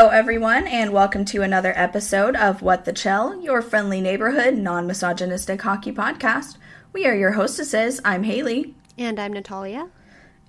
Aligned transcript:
Hello, 0.00 0.12
everyone, 0.12 0.66
and 0.66 0.94
welcome 0.94 1.26
to 1.26 1.42
another 1.42 1.74
episode 1.76 2.34
of 2.34 2.62
What 2.62 2.86
the 2.86 2.92
Chel, 2.94 3.38
your 3.42 3.60
friendly 3.60 4.00
neighborhood, 4.00 4.56
non 4.56 4.86
misogynistic 4.86 5.60
hockey 5.60 5.92
podcast. 5.92 6.56
We 6.94 7.04
are 7.04 7.14
your 7.14 7.32
hostesses. 7.32 8.00
I'm 8.02 8.22
Hayley. 8.22 8.74
And 8.96 9.20
I'm 9.20 9.34
Natalia. 9.34 9.90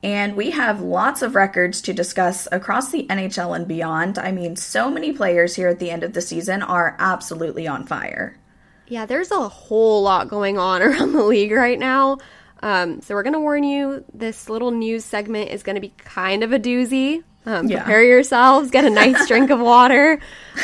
And 0.02 0.38
we 0.38 0.52
have 0.52 0.80
lots 0.80 1.22
of 1.22 1.36
records 1.36 1.82
to 1.82 1.92
discuss 1.92 2.48
across 2.50 2.92
the 2.92 3.06
NHL 3.08 3.54
and 3.54 3.68
beyond. 3.68 4.18
I 4.18 4.32
mean, 4.32 4.56
so 4.56 4.90
many 4.90 5.12
players 5.12 5.54
here 5.54 5.68
at 5.68 5.80
the 5.80 5.92
end 5.92 6.04
of 6.04 6.14
the 6.14 6.22
season 6.22 6.62
are 6.62 6.96
absolutely 6.98 7.68
on 7.68 7.86
fire. 7.86 8.38
Yeah, 8.88 9.06
there's 9.06 9.32
a 9.32 9.50
whole 9.50 10.02
lot 10.02 10.30
going 10.30 10.58
on 10.58 10.82
around 10.82 11.12
the 11.12 11.26
league 11.26 11.52
right 11.52 11.78
now. 11.78 12.20
Um, 12.64 13.02
so 13.02 13.16
we're 13.16 13.24
going 13.24 13.34
to 13.34 13.40
warn 13.42 13.66
you 13.66 14.06
this 14.14 14.48
little 14.48 14.72
news 14.72 15.04
segment 15.04 15.50
is 15.50 15.62
going 15.62 15.76
to 15.76 15.82
be 15.82 15.94
kind 15.98 16.42
of 16.42 16.54
a 16.54 16.60
doozy. 16.60 17.26
Um, 17.46 17.68
yeah. 17.68 17.84
Prepare 17.84 18.04
yourselves, 18.04 18.70
get 18.70 18.86
a 18.86 18.90
nice 18.90 19.28
drink 19.28 19.50
of 19.50 19.60
water. 19.62 20.20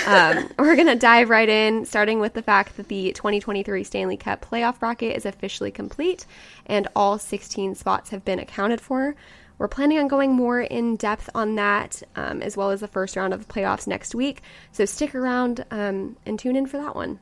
Um, 0.05 0.49
we're 0.59 0.75
going 0.75 0.87
to 0.87 0.95
dive 0.95 1.29
right 1.29 1.49
in, 1.49 1.85
starting 1.85 2.19
with 2.19 2.33
the 2.33 2.43
fact 2.43 2.77
that 2.77 2.87
the 2.87 3.11
2023 3.13 3.83
Stanley 3.83 4.17
Cup 4.17 4.45
playoff 4.45 4.79
bracket 4.79 5.15
is 5.15 5.25
officially 5.25 5.71
complete 5.71 6.25
and 6.67 6.87
all 6.95 7.17
16 7.17 7.75
spots 7.75 8.11
have 8.11 8.23
been 8.23 8.39
accounted 8.39 8.79
for. 8.79 9.15
We're 9.57 9.67
planning 9.67 9.97
on 9.97 10.07
going 10.07 10.33
more 10.33 10.61
in 10.61 10.97
depth 10.97 11.31
on 11.33 11.55
that, 11.55 12.03
um, 12.15 12.43
as 12.43 12.55
well 12.55 12.69
as 12.69 12.81
the 12.81 12.87
first 12.87 13.15
round 13.15 13.33
of 13.33 13.47
the 13.47 13.51
playoffs 13.51 13.87
next 13.87 14.13
week. 14.13 14.43
So 14.71 14.85
stick 14.85 15.15
around 15.15 15.65
um, 15.71 16.15
and 16.27 16.37
tune 16.37 16.55
in 16.55 16.67
for 16.67 16.77
that 16.77 16.95
one. 16.95 17.19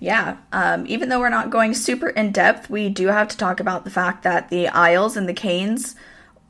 Yeah, 0.00 0.38
um, 0.52 0.84
even 0.88 1.08
though 1.08 1.20
we're 1.20 1.28
not 1.28 1.50
going 1.50 1.74
super 1.74 2.08
in 2.08 2.32
depth, 2.32 2.68
we 2.68 2.88
do 2.88 3.06
have 3.06 3.28
to 3.28 3.36
talk 3.36 3.60
about 3.60 3.84
the 3.84 3.90
fact 3.90 4.24
that 4.24 4.50
the 4.50 4.66
Isles 4.68 5.16
and 5.16 5.28
the 5.28 5.32
Canes 5.32 5.94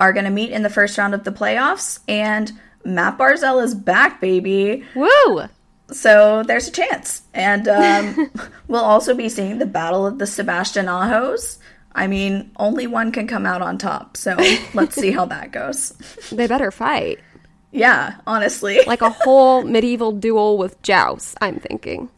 are 0.04 0.12
going 0.12 0.26
to 0.26 0.30
meet 0.30 0.52
in 0.52 0.62
the 0.62 0.68
first 0.68 0.98
round 0.98 1.14
of 1.14 1.24
the 1.24 1.32
playoffs, 1.32 1.98
and 2.06 2.52
Matt 2.84 3.16
Barzal 3.16 3.64
is 3.64 3.74
back, 3.74 4.20
baby. 4.20 4.84
Woo! 4.94 5.44
So 5.90 6.42
there's 6.42 6.68
a 6.68 6.70
chance. 6.70 7.22
And 7.32 7.66
um, 7.68 8.30
we'll 8.68 8.84
also 8.84 9.14
be 9.14 9.30
seeing 9.30 9.56
the 9.58 9.66
Battle 9.66 10.06
of 10.06 10.18
the 10.18 10.26
Sebastian 10.26 10.86
Ahos. 10.86 11.56
I 11.92 12.06
mean, 12.06 12.50
only 12.58 12.86
one 12.86 13.12
can 13.12 13.26
come 13.26 13.46
out 13.46 13.62
on 13.62 13.78
top. 13.78 14.18
So 14.18 14.36
let's 14.74 14.94
see 14.94 15.10
how 15.10 15.24
that 15.24 15.52
goes. 15.52 15.90
They 16.30 16.46
better 16.46 16.70
fight. 16.70 17.20
Yeah, 17.72 18.16
honestly. 18.26 18.80
like 18.86 19.00
a 19.00 19.08
whole 19.10 19.64
medieval 19.64 20.12
duel 20.12 20.58
with 20.58 20.80
joust, 20.82 21.38
I'm 21.40 21.58
thinking. 21.60 22.10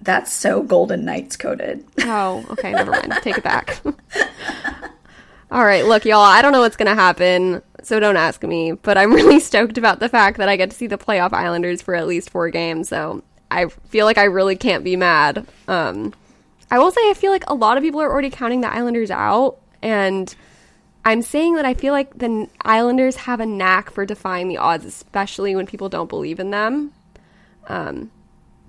That's 0.00 0.32
so 0.32 0.62
Golden 0.62 1.04
Knights 1.04 1.36
coded. 1.36 1.84
Oh, 2.02 2.46
okay, 2.50 2.70
never 2.70 2.92
mind. 2.92 3.12
Take 3.22 3.38
it 3.38 3.44
back. 3.44 3.82
All 5.50 5.64
right, 5.64 5.84
look, 5.84 6.04
y'all, 6.04 6.20
I 6.20 6.42
don't 6.42 6.52
know 6.52 6.60
what's 6.60 6.76
going 6.76 6.88
to 6.88 6.94
happen, 6.94 7.62
so 7.82 8.00
don't 8.00 8.16
ask 8.16 8.42
me, 8.42 8.72
but 8.72 8.96
I'm 8.96 9.12
really 9.14 9.40
stoked 9.40 9.78
about 9.78 10.00
the 10.00 10.08
fact 10.08 10.38
that 10.38 10.48
I 10.48 10.56
get 10.56 10.70
to 10.70 10.76
see 10.76 10.86
the 10.86 10.98
playoff 10.98 11.32
Islanders 11.32 11.82
for 11.82 11.94
at 11.94 12.06
least 12.06 12.30
four 12.30 12.50
games, 12.50 12.88
so 12.88 13.22
I 13.50 13.66
feel 13.66 14.06
like 14.06 14.18
I 14.18 14.24
really 14.24 14.56
can't 14.56 14.84
be 14.84 14.96
mad. 14.96 15.46
Um, 15.68 16.14
I 16.70 16.78
will 16.78 16.90
say, 16.90 17.00
I 17.10 17.14
feel 17.14 17.30
like 17.30 17.44
a 17.48 17.54
lot 17.54 17.76
of 17.76 17.82
people 17.82 18.00
are 18.00 18.10
already 18.10 18.30
counting 18.30 18.62
the 18.62 18.72
Islanders 18.72 19.10
out, 19.10 19.58
and 19.82 20.34
I'm 21.04 21.22
saying 21.22 21.56
that 21.56 21.66
I 21.66 21.74
feel 21.74 21.92
like 21.92 22.18
the 22.18 22.48
Islanders 22.62 23.16
have 23.16 23.40
a 23.40 23.46
knack 23.46 23.90
for 23.90 24.06
defying 24.06 24.48
the 24.48 24.56
odds, 24.56 24.84
especially 24.86 25.54
when 25.54 25.66
people 25.66 25.88
don't 25.88 26.08
believe 26.08 26.40
in 26.40 26.50
them. 26.50 26.92
Um, 27.68 28.10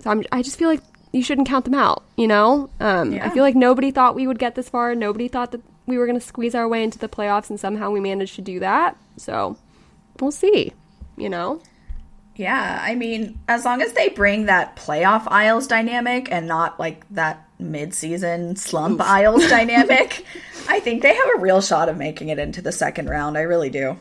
so 0.00 0.10
I'm, 0.10 0.22
I 0.30 0.42
just 0.42 0.58
feel 0.58 0.68
like 0.68 0.82
you 1.12 1.22
shouldn't 1.22 1.48
count 1.48 1.64
them 1.64 1.74
out, 1.74 2.04
you 2.16 2.28
know? 2.28 2.68
Um, 2.78 3.12
yeah. 3.12 3.26
I 3.26 3.30
feel 3.30 3.42
like 3.42 3.54
nobody 3.56 3.90
thought 3.90 4.14
we 4.14 4.26
would 4.26 4.38
get 4.38 4.54
this 4.54 4.68
far. 4.68 4.94
Nobody 4.94 5.28
thought 5.28 5.52
that 5.52 5.62
we 5.86 5.98
were 5.98 6.06
going 6.06 6.18
to 6.18 6.24
squeeze 6.26 6.54
our 6.54 6.68
way 6.68 6.82
into 6.82 6.98
the 6.98 7.08
playoffs, 7.08 7.50
and 7.50 7.58
somehow 7.58 7.90
we 7.90 8.00
managed 8.00 8.34
to 8.36 8.42
do 8.42 8.60
that. 8.60 8.96
So 9.16 9.56
we'll 10.20 10.32
see, 10.32 10.72
you 11.16 11.28
know? 11.28 11.60
Yeah, 12.36 12.80
I 12.82 12.94
mean, 12.94 13.38
as 13.48 13.64
long 13.64 13.80
as 13.80 13.94
they 13.94 14.10
bring 14.10 14.46
that 14.46 14.76
playoff 14.76 15.24
Isles 15.28 15.66
dynamic 15.66 16.30
and 16.30 16.46
not 16.46 16.78
like 16.78 17.08
that 17.10 17.48
mid-season 17.58 18.56
slump 18.56 19.00
Oof. 19.00 19.06
Isles 19.06 19.46
dynamic, 19.48 20.24
I 20.68 20.80
think 20.80 21.02
they 21.02 21.14
have 21.14 21.28
a 21.36 21.40
real 21.40 21.62
shot 21.62 21.88
of 21.88 21.96
making 21.96 22.28
it 22.28 22.38
into 22.38 22.60
the 22.60 22.72
second 22.72 23.08
round. 23.08 23.38
I 23.38 23.42
really 23.42 23.70
do. 23.70 23.98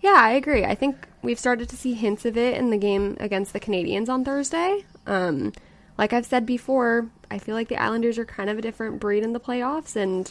Yeah, 0.00 0.16
I 0.16 0.30
agree. 0.30 0.64
I 0.64 0.74
think 0.74 0.96
we've 1.22 1.38
started 1.38 1.68
to 1.68 1.76
see 1.76 1.94
hints 1.94 2.24
of 2.24 2.36
it 2.36 2.56
in 2.56 2.70
the 2.70 2.76
game 2.76 3.16
against 3.20 3.52
the 3.52 3.60
Canadiens 3.60 4.08
on 4.08 4.24
Thursday. 4.24 4.84
Um, 5.06 5.52
like 5.96 6.12
I've 6.12 6.26
said 6.26 6.44
before, 6.44 7.06
I 7.30 7.38
feel 7.38 7.54
like 7.54 7.68
the 7.68 7.80
Islanders 7.80 8.18
are 8.18 8.24
kind 8.24 8.50
of 8.50 8.58
a 8.58 8.62
different 8.62 9.00
breed 9.00 9.22
in 9.22 9.32
the 9.32 9.40
playoffs, 9.40 9.96
and 9.96 10.30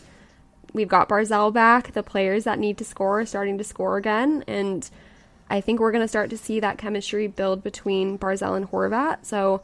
we've 0.76 0.88
got 0.88 1.10
Barzal 1.10 1.52
back. 1.52 1.94
The 1.94 2.04
players 2.04 2.44
that 2.44 2.60
need 2.60 2.78
to 2.78 2.86
score 2.86 3.22
are 3.22 3.26
starting 3.26 3.58
to 3.58 3.64
score 3.64 3.98
again, 3.98 4.44
and 4.48 4.88
I 5.50 5.62
think 5.62 5.80
we're 5.80 5.92
going 5.92 6.04
to 6.04 6.08
start 6.08 6.30
to 6.32 6.38
see 6.38 6.60
that 6.60 6.78
chemistry 6.78 7.28
build 7.28 7.64
between 7.64 8.20
Barzal 8.20 8.58
and 8.58 8.70
Horvat. 8.70 9.26
So 9.26 9.62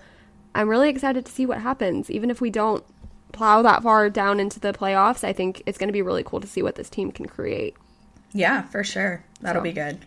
I'm 0.56 0.70
really 0.70 0.90
excited 0.90 1.26
to 1.26 1.32
see 1.32 1.46
what 1.46 1.62
happens. 1.62 2.10
Even 2.10 2.30
if 2.30 2.42
we 2.42 2.50
don't 2.50 2.84
plow 3.32 3.62
that 3.62 3.84
far 3.84 4.10
down 4.10 4.40
into 4.40 4.60
the 4.60 4.74
playoffs, 4.74 5.24
I 5.24 5.34
think 5.34 5.62
it's 5.66 5.78
going 5.78 5.90
to 5.90 5.94
be 5.94 6.02
really 6.02 6.24
cool 6.24 6.42
to 6.42 6.48
see 6.48 6.62
what 6.62 6.76
this 6.76 6.90
team 6.90 7.12
can 7.12 7.26
create. 7.26 7.76
Yeah, 8.34 8.64
for 8.64 8.84
sure. 8.84 9.24
That'll 9.42 9.62
so, 9.62 9.64
be 9.64 9.74
good. 9.74 10.00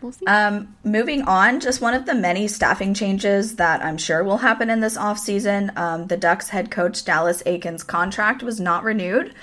We'll 0.00 0.12
see. 0.12 0.26
Um, 0.26 0.76
moving 0.84 1.22
on, 1.22 1.60
just 1.60 1.80
one 1.80 1.94
of 1.94 2.06
the 2.06 2.14
many 2.14 2.46
staffing 2.46 2.94
changes 2.94 3.56
that 3.56 3.84
I'm 3.84 3.98
sure 3.98 4.22
will 4.22 4.38
happen 4.38 4.70
in 4.70 4.80
this 4.80 4.96
offseason. 4.96 5.76
Um, 5.76 6.06
the 6.06 6.16
Ducks 6.16 6.50
head 6.50 6.70
coach 6.70 7.04
Dallas 7.04 7.42
Eakins' 7.44 7.86
contract 7.86 8.42
was 8.42 8.60
not 8.60 8.84
renewed, 8.84 9.34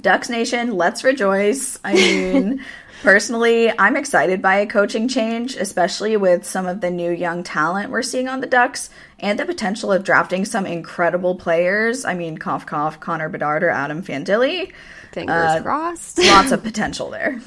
Ducks 0.00 0.28
Nation, 0.28 0.76
let's 0.76 1.02
rejoice. 1.02 1.78
I 1.82 1.94
mean, 1.94 2.64
personally, 3.02 3.70
I'm 3.78 3.96
excited 3.96 4.42
by 4.42 4.56
a 4.56 4.66
coaching 4.66 5.08
change, 5.08 5.56
especially 5.56 6.16
with 6.16 6.44
some 6.44 6.66
of 6.66 6.80
the 6.80 6.90
new 6.90 7.10
young 7.10 7.42
talent 7.42 7.90
we're 7.90 8.02
seeing 8.02 8.28
on 8.28 8.40
the 8.40 8.46
Ducks 8.46 8.90
and 9.18 9.38
the 9.38 9.46
potential 9.46 9.92
of 9.92 10.04
drafting 10.04 10.44
some 10.44 10.66
incredible 10.66 11.34
players. 11.34 12.04
I 12.04 12.14
mean, 12.14 12.38
cough, 12.38 12.66
cough, 12.66 13.00
Connor 13.00 13.28
Bedard 13.28 13.62
or 13.62 13.70
Adam 13.70 14.02
Fantilli. 14.02 14.72
Fingers 15.12 15.34
uh, 15.34 15.62
crossed. 15.62 16.18
lots 16.26 16.52
of 16.52 16.62
potential 16.64 17.10
there. 17.10 17.40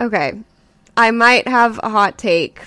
Okay. 0.00 0.38
I 0.96 1.10
might 1.10 1.46
have 1.48 1.78
a 1.82 1.90
hot 1.90 2.16
take, 2.16 2.60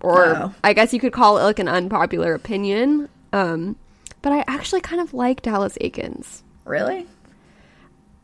or 0.00 0.24
Uh-oh. 0.24 0.54
I 0.62 0.72
guess 0.74 0.92
you 0.92 1.00
could 1.00 1.12
call 1.12 1.38
it 1.38 1.44
like 1.44 1.58
an 1.58 1.68
unpopular 1.68 2.34
opinion. 2.34 3.08
Um, 3.32 3.76
but 4.22 4.32
I 4.32 4.44
actually 4.46 4.80
kind 4.82 5.00
of 5.00 5.14
like 5.14 5.40
Dallas 5.42 5.78
Eakins. 5.80 6.42
Really? 6.66 7.06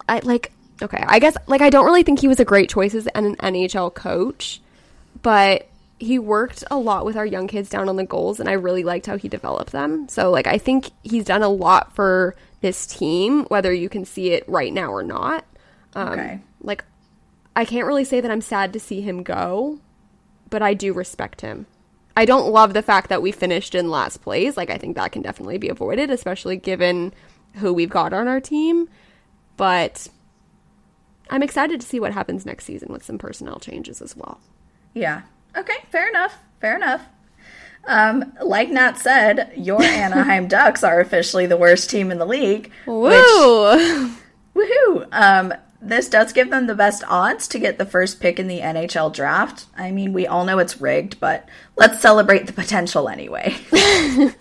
I 0.09 0.21
like 0.21 0.53
okay, 0.83 1.03
I 1.07 1.19
guess 1.19 1.37
like 1.47 1.61
I 1.61 1.71
don't 1.71 1.85
really 1.85 2.03
think 2.03 2.21
he 2.21 2.29
was 2.29 2.41
a 2.41 2.45
great 2.45 2.69
choice 2.69 2.95
as 2.95 3.07
an 3.09 3.37
NHL 3.37 3.95
coach, 3.95 4.61
but 5.23 5.69
he 5.99 6.19
worked 6.19 6.63
a 6.71 6.77
lot 6.77 7.07
with 7.07 7.17
our 7.17 7.25
young 7.25 7.49
kids 7.49 7.71
down 7.71 7.89
on 7.89 7.97
the 7.97 8.05
Gulls 8.05 8.39
and 8.39 8.49
I 8.49 8.53
really 8.53 8.85
liked 8.85 9.07
how 9.07 9.17
he 9.17 9.29
developed 9.29 9.73
them. 9.73 10.09
So 10.09 10.31
like 10.31 10.47
I 10.47 10.59
think 10.59 10.91
he's 11.03 11.25
done 11.25 11.43
a 11.43 11.49
lot 11.49 11.95
for 11.95 12.37
this 12.61 12.87
team 12.87 13.45
whether 13.45 13.73
you 13.73 13.89
can 13.89 14.05
see 14.05 14.33
it 14.33 14.49
right 14.49 14.73
now 14.73 14.91
or 14.91 15.03
not. 15.03 15.45
Um, 15.95 16.09
okay. 16.09 16.41
like 16.61 16.85
I 17.55 17.65
can't 17.65 17.87
really 17.87 18.05
say 18.05 18.21
that 18.21 18.31
I'm 18.31 18.43
sad 18.43 18.75
to 18.75 18.81
see 18.81 19.01
him 19.01 19.23
go, 19.23 19.79
but 20.51 20.61
I 20.61 20.75
do 20.75 20.93
respect 20.93 21.41
him. 21.41 21.67
I 22.15 22.25
don't 22.25 22.51
love 22.51 22.75
the 22.75 22.83
fact 22.83 23.09
that 23.09 23.23
we 23.23 23.33
finished 23.33 23.75
in 23.75 23.91
last 23.91 24.23
place. 24.23 24.57
Like 24.57 24.71
I 24.71 24.79
think 24.79 24.97
that 24.97 25.13
can 25.13 25.23
definitely 25.23 25.59
be 25.59 25.69
avoided, 25.69 26.11
especially 26.11 26.57
given 26.57 27.15
who 27.55 27.73
we've 27.73 27.91
got 27.91 28.13
on 28.13 28.29
our 28.29 28.41
team. 28.41 28.89
But 29.57 30.09
I'm 31.31 31.43
excited 31.43 31.81
to 31.81 31.87
see 31.87 32.01
what 32.01 32.13
happens 32.13 32.47
next 32.47 32.65
season 32.65 32.93
with 32.93 33.05
some 33.05 33.19
personnel 33.19 33.59
changes 33.59 34.01
as 34.01 34.17
well. 34.17 34.41
Yeah. 34.95 35.23
Okay, 35.57 35.77
fair 35.91 36.09
enough. 36.09 36.39
Fair 36.61 36.77
enough. 36.77 37.03
Um, 37.87 38.33
like 38.43 38.71
Nat 38.71 38.99
said, 38.99 39.53
your 39.57 39.83
Anaheim 39.83 40.49
Ducks 40.49 40.83
are 40.83 41.01
officially 41.01 41.47
the 41.47 41.57
worst 41.57 41.89
team 41.91 42.11
in 42.11 42.19
the 42.19 42.27
league. 42.27 42.71
Woo! 42.87 43.03
Which, 43.03 44.13
woohoo! 44.55 45.09
Um, 45.13 45.55
this 45.81 46.09
does 46.09 46.33
give 46.33 46.51
them 46.51 46.67
the 46.67 46.75
best 46.75 47.05
odds 47.07 47.47
to 47.49 47.59
get 47.59 47.79
the 47.79 47.85
first 47.85 48.21
pick 48.21 48.39
in 48.39 48.49
the 48.49 48.61
NHL 48.61 49.13
draft. 49.13 49.67
I 49.77 49.91
mean, 49.91 50.13
we 50.13 50.27
all 50.27 50.45
know 50.45 50.59
it's 50.59 50.81
rigged, 50.81 51.21
but 51.21 51.49
let's 51.77 52.01
celebrate 52.01 52.47
the 52.47 52.53
potential 52.53 53.09
anyway. 53.09 53.55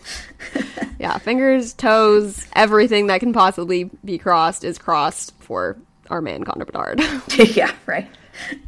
yeah, 1.00 1.18
fingers, 1.18 1.74
toes, 1.74 2.48
everything 2.54 3.08
that 3.08 3.20
can 3.20 3.34
possibly 3.34 3.90
be 4.04 4.18
crossed 4.18 4.64
is 4.64 4.78
crossed 4.78 5.34
for 5.40 5.78
our 6.10 6.22
man 6.22 6.44
Connor 6.44 6.66
Bedard. 6.66 7.02
yeah, 7.38 7.74
right. 7.86 8.08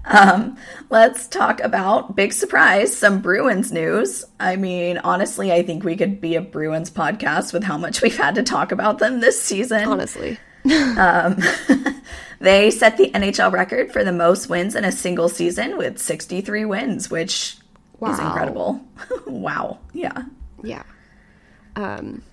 Um, 0.05 0.57
let's 0.89 1.27
talk 1.27 1.59
about 1.59 2.15
big 2.15 2.31
surprise, 2.31 2.95
some 2.95 3.21
Bruins 3.21 3.71
news. 3.71 4.23
I 4.39 4.55
mean, 4.55 4.97
honestly, 4.99 5.51
I 5.51 5.63
think 5.63 5.83
we 5.83 5.97
could 5.97 6.21
be 6.21 6.35
a 6.35 6.41
Bruins 6.41 6.89
podcast 6.89 7.53
with 7.53 7.63
how 7.63 7.77
much 7.77 8.01
we've 8.01 8.17
had 8.17 8.35
to 8.35 8.43
talk 8.43 8.71
about 8.71 8.99
them 8.99 9.19
this 9.19 9.41
season. 9.41 9.83
Honestly. 9.87 10.37
um, 10.97 11.37
they 12.39 12.71
set 12.71 12.97
the 12.97 13.11
NHL 13.11 13.51
record 13.51 13.91
for 13.91 14.03
the 14.03 14.11
most 14.11 14.49
wins 14.49 14.75
in 14.75 14.85
a 14.85 14.91
single 14.91 15.29
season 15.29 15.77
with 15.77 15.99
63 15.99 16.65
wins, 16.65 17.09
which 17.09 17.57
wow. 17.99 18.11
is 18.11 18.19
incredible. 18.19 18.81
wow. 19.25 19.79
Yeah. 19.93 20.23
Yeah. 20.63 20.83
Um, 21.77 22.23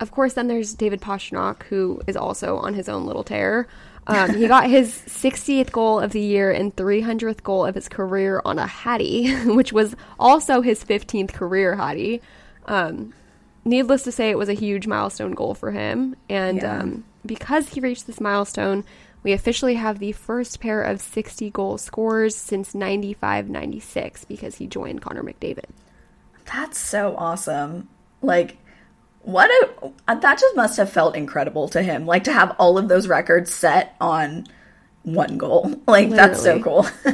of 0.00 0.10
course, 0.10 0.34
then 0.34 0.48
there's 0.48 0.74
David 0.74 1.00
Pastrnak, 1.00 1.62
who 1.64 2.00
is 2.06 2.16
also 2.16 2.58
on 2.58 2.74
his 2.74 2.88
own 2.88 3.06
little 3.06 3.22
tear. 3.22 3.68
Um, 4.06 4.34
he 4.34 4.48
got 4.48 4.68
his 4.68 4.90
60th 5.06 5.70
goal 5.70 6.00
of 6.00 6.12
the 6.12 6.20
year 6.20 6.50
and 6.50 6.74
300th 6.74 7.42
goal 7.42 7.64
of 7.64 7.74
his 7.74 7.88
career 7.88 8.42
on 8.44 8.58
a 8.58 8.66
Hattie, 8.66 9.32
which 9.46 9.72
was 9.72 9.94
also 10.18 10.60
his 10.60 10.84
15th 10.84 11.32
career 11.32 11.76
Hattie. 11.76 12.20
Um, 12.66 13.14
needless 13.64 14.02
to 14.02 14.12
say, 14.12 14.30
it 14.30 14.38
was 14.38 14.48
a 14.48 14.54
huge 14.54 14.86
milestone 14.86 15.32
goal 15.32 15.54
for 15.54 15.70
him. 15.70 16.16
And 16.28 16.58
yeah. 16.58 16.80
um, 16.80 17.04
because 17.24 17.68
he 17.68 17.80
reached 17.80 18.06
this 18.08 18.20
milestone, 18.20 18.84
we 19.22 19.32
officially 19.32 19.76
have 19.76 20.00
the 20.00 20.12
first 20.12 20.60
pair 20.60 20.82
of 20.82 21.00
60 21.00 21.48
goal 21.50 21.78
scorers 21.78 22.36
since 22.36 22.74
95 22.74 23.48
96 23.48 24.24
because 24.24 24.56
he 24.56 24.66
joined 24.66 25.00
Connor 25.00 25.22
McDavid. 25.22 25.70
That's 26.52 26.76
so 26.76 27.14
awesome. 27.16 27.88
Like, 28.20 28.58
what 29.24 29.50
a 30.08 30.14
that 30.14 30.38
just 30.38 30.56
must 30.56 30.76
have 30.76 30.90
felt 30.90 31.16
incredible 31.16 31.68
to 31.68 31.82
him 31.82 32.06
like 32.06 32.24
to 32.24 32.32
have 32.32 32.54
all 32.58 32.78
of 32.78 32.88
those 32.88 33.08
records 33.08 33.52
set 33.52 33.96
on 34.00 34.46
one 35.02 35.38
goal 35.38 35.64
like 35.86 36.08
Literally. 36.08 36.16
that's 36.16 36.42
so 36.42 36.60
cool 36.60 36.86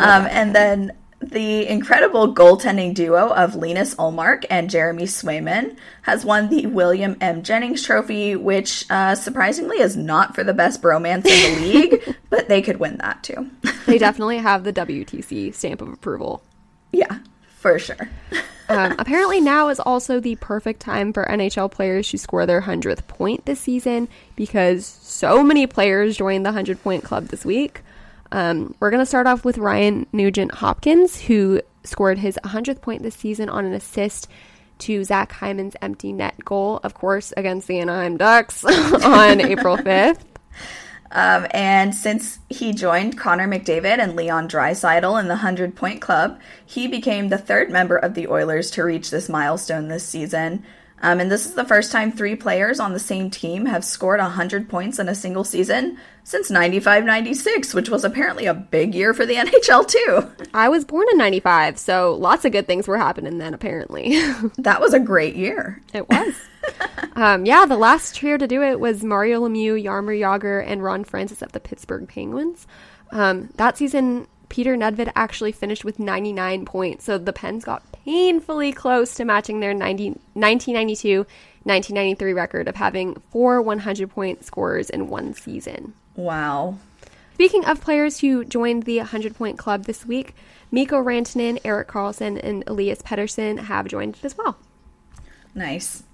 um, 0.00 0.26
and 0.30 0.54
then 0.54 0.92
the 1.20 1.66
incredible 1.68 2.34
goaltending 2.34 2.94
duo 2.94 3.28
of 3.28 3.54
Linus 3.54 3.94
Ullmark 3.96 4.46
and 4.48 4.70
Jeremy 4.70 5.02
Swayman 5.04 5.76
has 6.02 6.24
won 6.24 6.48
the 6.48 6.66
William 6.66 7.14
M. 7.20 7.42
Jennings 7.42 7.82
Trophy, 7.82 8.36
which 8.36 8.86
uh, 8.88 9.14
surprisingly 9.14 9.80
is 9.80 9.98
not 9.98 10.34
for 10.34 10.42
the 10.42 10.54
best 10.54 10.80
bromance 10.80 11.26
in 11.26 11.54
the 11.54 11.60
league, 11.72 12.16
but 12.30 12.48
they 12.48 12.62
could 12.62 12.78
win 12.80 12.96
that 12.98 13.22
too. 13.22 13.50
they 13.84 13.98
definitely 13.98 14.38
have 14.38 14.64
the 14.64 14.72
WTC 14.72 15.54
stamp 15.54 15.82
of 15.82 15.88
approval. 15.92 16.42
Yeah, 16.90 17.18
for 17.58 17.78
sure. 17.78 18.08
Um, 18.70 18.94
apparently, 18.98 19.40
now 19.40 19.68
is 19.68 19.80
also 19.80 20.20
the 20.20 20.36
perfect 20.36 20.80
time 20.80 21.12
for 21.12 21.24
NHL 21.24 21.70
players 21.70 22.08
to 22.10 22.18
score 22.18 22.46
their 22.46 22.62
100th 22.62 23.06
point 23.08 23.44
this 23.44 23.60
season 23.60 24.08
because 24.36 24.86
so 24.86 25.42
many 25.42 25.66
players 25.66 26.16
joined 26.16 26.46
the 26.46 26.50
100 26.50 26.82
point 26.82 27.02
club 27.04 27.26
this 27.26 27.44
week. 27.44 27.82
Um, 28.32 28.74
we're 28.78 28.90
going 28.90 29.02
to 29.02 29.06
start 29.06 29.26
off 29.26 29.44
with 29.44 29.58
Ryan 29.58 30.06
Nugent 30.12 30.54
Hopkins, 30.54 31.20
who 31.20 31.60
scored 31.82 32.18
his 32.18 32.38
100th 32.44 32.80
point 32.80 33.02
this 33.02 33.16
season 33.16 33.48
on 33.48 33.64
an 33.64 33.72
assist 33.72 34.28
to 34.78 35.02
Zach 35.04 35.32
Hyman's 35.32 35.74
empty 35.82 36.12
net 36.12 36.44
goal, 36.44 36.78
of 36.84 36.94
course, 36.94 37.32
against 37.36 37.66
the 37.66 37.80
Anaheim 37.80 38.16
Ducks 38.16 38.64
on 38.64 39.40
April 39.40 39.76
5th. 39.76 40.20
Um, 41.12 41.46
and 41.50 41.94
since 41.94 42.38
he 42.48 42.72
joined 42.72 43.18
Connor 43.18 43.48
McDavid 43.48 43.98
and 43.98 44.14
Leon 44.14 44.48
Draisaitl 44.48 45.18
in 45.18 45.26
the 45.26 45.34
100 45.34 45.74
point 45.74 46.00
club, 46.00 46.38
he 46.64 46.86
became 46.86 47.28
the 47.28 47.38
third 47.38 47.70
member 47.70 47.96
of 47.96 48.14
the 48.14 48.28
Oilers 48.28 48.70
to 48.72 48.84
reach 48.84 49.10
this 49.10 49.28
milestone 49.28 49.88
this 49.88 50.06
season. 50.06 50.64
Um, 51.02 51.20
and 51.20 51.30
this 51.30 51.46
is 51.46 51.54
the 51.54 51.64
first 51.64 51.92
time 51.92 52.12
three 52.12 52.36
players 52.36 52.78
on 52.78 52.92
the 52.92 52.98
same 52.98 53.30
team 53.30 53.66
have 53.66 53.84
scored 53.84 54.20
100 54.20 54.68
points 54.68 54.98
in 54.98 55.08
a 55.08 55.14
single 55.14 55.44
season 55.44 55.98
since 56.24 56.50
95 56.50 57.04
96, 57.04 57.74
which 57.74 57.88
was 57.88 58.04
apparently 58.04 58.46
a 58.46 58.54
big 58.54 58.94
year 58.94 59.14
for 59.14 59.24
the 59.24 59.34
NHL, 59.36 59.86
too. 59.86 60.46
I 60.52 60.68
was 60.68 60.84
born 60.84 61.06
in 61.10 61.18
95, 61.18 61.78
so 61.78 62.14
lots 62.14 62.44
of 62.44 62.52
good 62.52 62.66
things 62.66 62.86
were 62.86 62.98
happening 62.98 63.38
then, 63.38 63.54
apparently. 63.54 64.20
that 64.58 64.80
was 64.80 64.92
a 64.92 65.00
great 65.00 65.36
year. 65.36 65.80
It 65.94 66.08
was. 66.08 66.34
um, 67.14 67.46
yeah, 67.46 67.64
the 67.64 67.76
last 67.76 68.14
trio 68.14 68.36
to 68.36 68.46
do 68.46 68.62
it 68.62 68.78
was 68.78 69.02
Mario 69.02 69.40
Lemieux, 69.46 69.82
Jaromir 69.82 70.20
Jagr, 70.20 70.64
and 70.66 70.82
Ron 70.82 71.04
Francis 71.04 71.42
of 71.42 71.52
the 71.52 71.60
Pittsburgh 71.60 72.06
Penguins. 72.06 72.66
Um, 73.12 73.48
that 73.56 73.76
season, 73.78 74.28
Petr 74.50 74.76
Nedved 74.76 75.10
actually 75.16 75.52
finished 75.52 75.84
with 75.84 75.98
99 75.98 76.64
points, 76.66 77.04
so 77.04 77.16
the 77.16 77.32
Pens 77.32 77.64
got 77.64 77.82
painfully 77.92 78.72
close 78.72 79.14
to 79.14 79.24
matching 79.24 79.60
their 79.60 79.72
90, 79.72 80.10
1992 80.34 81.26
1993 81.64 82.32
record 82.32 82.68
of 82.68 82.76
having 82.76 83.14
four 83.30 83.60
100 83.60 84.10
point 84.10 84.44
scorers 84.44 84.88
in 84.88 85.08
one 85.08 85.34
season. 85.34 85.92
Wow. 86.16 86.78
Speaking 87.34 87.64
of 87.66 87.80
players 87.80 88.20
who 88.20 88.44
joined 88.44 88.84
the 88.84 88.98
100 88.98 89.34
point 89.36 89.58
club 89.58 89.84
this 89.84 90.06
week, 90.06 90.34
Mikko 90.70 91.02
Rantanen, 91.02 91.60
Erik 91.64 91.88
Karlsson, 91.88 92.40
and 92.42 92.64
Elias 92.66 93.02
Pettersson 93.02 93.58
have 93.58 93.88
joined 93.88 94.16
as 94.22 94.36
well. 94.36 94.56
Nice. 95.54 96.04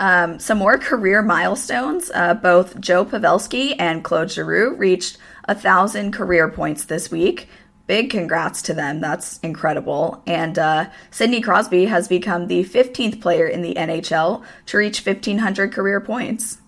Um, 0.00 0.38
some 0.38 0.58
more 0.58 0.78
career 0.78 1.22
milestones. 1.22 2.10
Uh, 2.14 2.34
both 2.34 2.80
Joe 2.80 3.04
Pavelski 3.04 3.76
and 3.78 4.02
Claude 4.02 4.30
Giroux 4.30 4.74
reached 4.74 5.18
a 5.44 5.54
thousand 5.54 6.12
career 6.12 6.48
points 6.48 6.84
this 6.84 7.10
week 7.10 7.48
big 7.86 8.10
congrats 8.10 8.62
to 8.62 8.74
them. 8.74 9.00
That's 9.00 9.38
incredible. 9.40 10.22
And 10.26 10.58
uh, 10.58 10.90
Sidney 11.10 11.40
Crosby 11.40 11.86
has 11.86 12.08
become 12.08 12.46
the 12.46 12.64
15th 12.64 13.20
player 13.20 13.46
in 13.46 13.62
the 13.62 13.74
NHL 13.74 14.42
to 14.66 14.76
reach 14.76 15.04
1,500 15.04 15.72
career 15.72 16.00
points. 16.00 16.58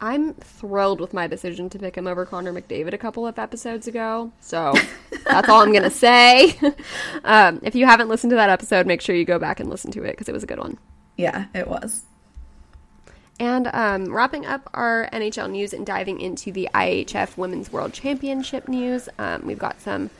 I'm 0.00 0.34
thrilled 0.34 1.00
with 1.00 1.12
my 1.12 1.26
decision 1.26 1.68
to 1.70 1.78
pick 1.78 1.96
him 1.96 2.06
over 2.06 2.24
Connor 2.24 2.52
McDavid 2.52 2.92
a 2.92 2.98
couple 2.98 3.26
of 3.26 3.38
episodes 3.38 3.88
ago. 3.88 4.30
So 4.40 4.72
that's 5.24 5.48
all 5.48 5.62
I'm 5.62 5.72
going 5.72 5.82
to 5.82 5.90
say. 5.90 6.56
um, 7.24 7.60
if 7.62 7.74
you 7.74 7.86
haven't 7.86 8.08
listened 8.08 8.30
to 8.30 8.36
that 8.36 8.50
episode, 8.50 8.86
make 8.86 9.00
sure 9.00 9.16
you 9.16 9.24
go 9.24 9.38
back 9.38 9.58
and 9.58 9.68
listen 9.68 9.90
to 9.92 10.04
it 10.04 10.12
because 10.12 10.28
it 10.28 10.32
was 10.32 10.44
a 10.44 10.46
good 10.46 10.60
one. 10.60 10.78
Yeah, 11.16 11.46
it 11.52 11.66
was. 11.66 12.04
And 13.40 13.68
um, 13.72 14.12
wrapping 14.12 14.46
up 14.46 14.68
our 14.74 15.08
NHL 15.12 15.50
news 15.50 15.72
and 15.72 15.86
diving 15.86 16.20
into 16.20 16.50
the 16.50 16.68
IIHF 16.74 17.36
Women's 17.36 17.72
World 17.72 17.92
Championship 17.92 18.68
news, 18.68 19.08
um, 19.18 19.42
we've 19.44 19.58
got 19.58 19.80
some 19.80 20.10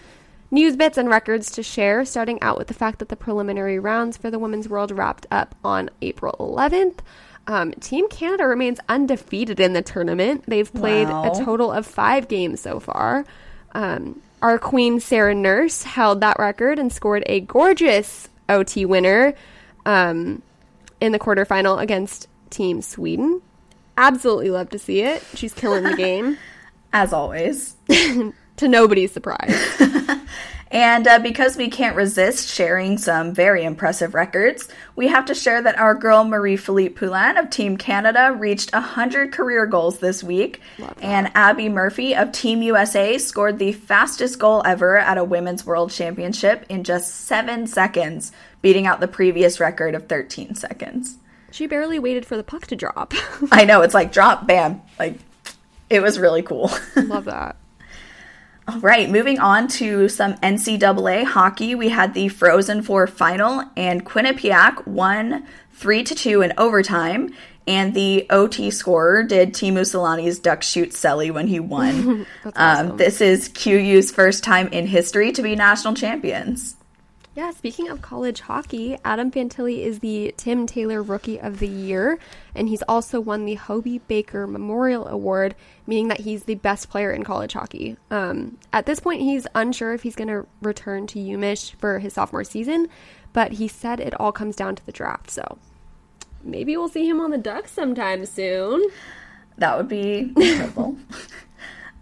news 0.51 0.77
bits 0.77 0.99
and 0.99 1.09
records 1.09 1.51
to 1.53 1.63
share, 1.63 2.05
starting 2.05 2.41
out 2.43 2.59
with 2.59 2.69
the 2.69 2.75
fact 2.75 2.99
that 2.99 3.09
the 3.09 3.17
preliminary 3.17 3.79
rounds 3.79 4.17
for 4.17 4.31
the 4.31 4.39
Women's 4.39 4.69
World 4.69 4.91
wrapped 4.91 5.27
up 5.31 5.55
on 5.65 5.91
April 6.03 6.35
11th. 6.39 6.99
Um, 7.47 7.73
Team 7.73 8.09
Canada 8.09 8.47
remains 8.47 8.79
undefeated 8.89 9.59
in 9.59 9.73
the 9.73 9.83
tournament. 9.83 10.45
They've 10.47 10.73
played 10.73 11.09
wow. 11.09 11.33
a 11.33 11.45
total 11.45 11.73
of 11.73 11.87
five 11.87 12.29
games 12.29 12.61
so 12.61 12.79
far. 12.79 13.25
Um, 13.73 14.21
our 14.43 14.59
queen, 14.59 15.01
Sarah 15.01 15.35
Nurse, 15.35 15.83
held 15.83 16.21
that 16.21 16.39
record 16.39 16.79
and 16.79 16.93
scored 16.93 17.25
a 17.27 17.41
gorgeous 17.41 18.29
OT 18.49 18.85
winner 18.85 19.35
um, 19.87 20.43
in 21.01 21.13
the 21.13 21.19
quarterfinal 21.19 21.81
against 21.81 22.29
Team 22.51 22.83
Sweden. 22.83 23.41
Absolutely 23.97 24.51
love 24.51 24.69
to 24.71 24.79
see 24.79 25.01
it. 25.01 25.25
She's 25.35 25.55
killing 25.55 25.85
the 25.85 25.97
game. 25.97 26.39
As 26.93 27.13
always. 27.13 27.77
to 27.89 28.33
nobody's 28.69 29.13
surprise. 29.13 29.57
and 30.71 31.07
uh, 31.07 31.19
because 31.19 31.57
we 31.57 31.69
can't 31.69 31.97
resist 31.97 32.49
sharing 32.49 32.99
some 32.99 33.33
very 33.33 33.65
impressive 33.65 34.15
records, 34.15 34.69
we 34.97 35.09
have 35.09 35.27
to 35.27 35.35
share 35.35 35.63
that 35.63 35.79
our 35.79 35.95
girl 35.95 36.25
Marie 36.25 36.57
Philip 36.57 36.95
Poulin 36.97 37.37
of 37.37 37.51
Team 37.51 37.77
Canada 37.77 38.35
reached 38.39 38.73
100 38.73 39.33
career 39.33 39.65
goals 39.67 39.99
this 39.99 40.23
week. 40.23 40.61
And 41.01 41.31
Abbey 41.35 41.69
Murphy 41.69 42.15
of 42.15 42.33
Team 42.33 42.63
USA 42.63 43.17
scored 43.19 43.59
the 43.59 43.73
fastest 43.73 44.39
goal 44.39 44.63
ever 44.67 44.99
at 44.99 45.17
a 45.17 45.25
Women's 45.25 45.65
World 45.65 45.91
Championship 45.91 46.67
in 46.69 46.85
just 46.85 47.15
seven 47.15 47.67
seconds, 47.67 48.33
beating 48.61 48.87
out 48.87 49.01
the 49.01 49.09
previous 49.09 49.61
record 49.61 49.95
of 49.95 50.07
13 50.07 50.55
seconds. 50.55 51.17
She 51.51 51.67
barely 51.67 51.99
waited 51.99 52.27
for 52.27 52.37
the 52.37 52.45
puck 52.45 52.67
to 52.67 52.77
drop. 52.77 53.15
I 53.51 53.65
know, 53.65 53.81
it's 53.81 53.95
like 53.95 54.13
drop, 54.13 54.47
bam. 54.47 54.83
Like, 54.99 55.19
it 55.89 56.03
was 56.03 56.19
really 56.19 56.43
cool. 56.43 56.71
Love 56.97 57.25
that. 57.25 57.57
All 58.69 58.81
right, 58.81 59.09
moving 59.09 59.39
on 59.39 59.67
to 59.69 60.11
some 60.11 60.35
NCAA 60.35 61.25
hockey. 61.25 61.75
We 61.75 61.89
had 61.89 62.13
the 62.13 62.29
Frozen 62.29 62.83
Four 62.83 63.07
final, 63.07 63.65
and 63.79 64.05
Quinnipiac 64.05 64.87
won 64.87 65.47
3 65.73 66.05
to 66.05 66.15
2 66.15 66.43
in 66.43 66.53
overtime. 66.59 67.35
And 67.67 67.95
the 67.95 68.27
OT 68.29 68.71
scorer 68.71 69.23
did 69.23 69.55
Teemu 69.55 69.87
Selanne's 69.87 70.39
duck 70.39 70.63
shoot 70.63 70.91
Selly 70.91 71.31
when 71.31 71.47
he 71.47 71.61
won. 71.61 72.27
um, 72.45 72.53
awesome. 72.57 72.97
This 72.99 73.23
is 73.23 73.49
QU's 73.49 74.11
first 74.11 74.45
time 74.45 74.69
in 74.69 74.87
history 74.87 75.33
to 75.33 75.43
be 75.43 75.57
national 75.57 75.95
champions. 75.95 76.77
Yeah, 77.39 77.53
speaking 77.53 77.89
of 77.89 78.03
college 78.03 78.41
hockey, 78.41 78.99
Adam 79.05 79.31
Fantilli 79.31 79.79
is 79.85 80.01
the 80.01 80.35
Tim 80.37 80.67
Taylor 80.67 81.01
Rookie 81.01 81.39
of 81.39 81.61
the 81.61 81.69
Year, 81.69 82.19
and 82.53 82.69
he's 82.69 82.83
also 82.89 83.21
won 83.21 83.45
the 83.45 83.55
Hobey 83.55 84.01
Baker 84.09 84.45
Memorial 84.49 85.07
Award, 85.07 85.55
meaning 85.87 86.09
that 86.09 86.19
he's 86.19 86.43
the 86.43 86.57
best 86.57 86.91
player 86.91 87.13
in 87.13 87.23
college 87.23 87.53
hockey. 87.53 87.97
Um, 88.11 88.59
at 88.73 88.87
this 88.87 88.99
point, 88.99 89.21
he's 89.21 89.47
unsure 89.55 89.95
if 89.95 90.03
he's 90.03 90.17
going 90.17 90.27
to 90.27 90.49
return 90.63 91.07
to 91.07 91.21
UMich 91.21 91.77
for 91.77 92.01
his 92.01 92.15
sophomore 92.15 92.43
season, 92.43 92.89
but 93.33 93.53
he 93.53 93.69
said 93.69 94.01
it 94.01 94.19
all 94.19 94.33
comes 94.33 94.57
down 94.57 94.75
to 94.75 94.85
the 94.85 94.91
draft, 94.91 95.31
so 95.31 95.59
maybe 96.43 96.77
we'll 96.77 96.89
see 96.89 97.09
him 97.09 97.21
on 97.21 97.31
the 97.31 97.39
Ducks 97.39 97.71
sometime 97.71 98.27
soon. 98.27 98.85
That 99.59 99.77
would 99.77 99.87
be 99.87 100.33
incredible. 100.37 100.97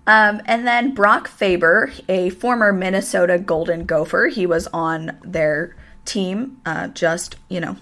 Um, 0.07 0.41
and 0.47 0.67
then 0.67 0.95
Brock 0.95 1.29
Faber, 1.29 1.93
a 2.09 2.31
former 2.31 2.73
Minnesota 2.73 3.39
Golden 3.39 3.87
Gopher, 3.87 4.29
he 4.29 4.47
was 4.47 4.69
on 4.69 5.19
their 5.25 5.75
team 6.05 6.59
uh, 6.65 6.89
just, 6.89 7.37
you 7.49 7.61
know, 7.61 7.77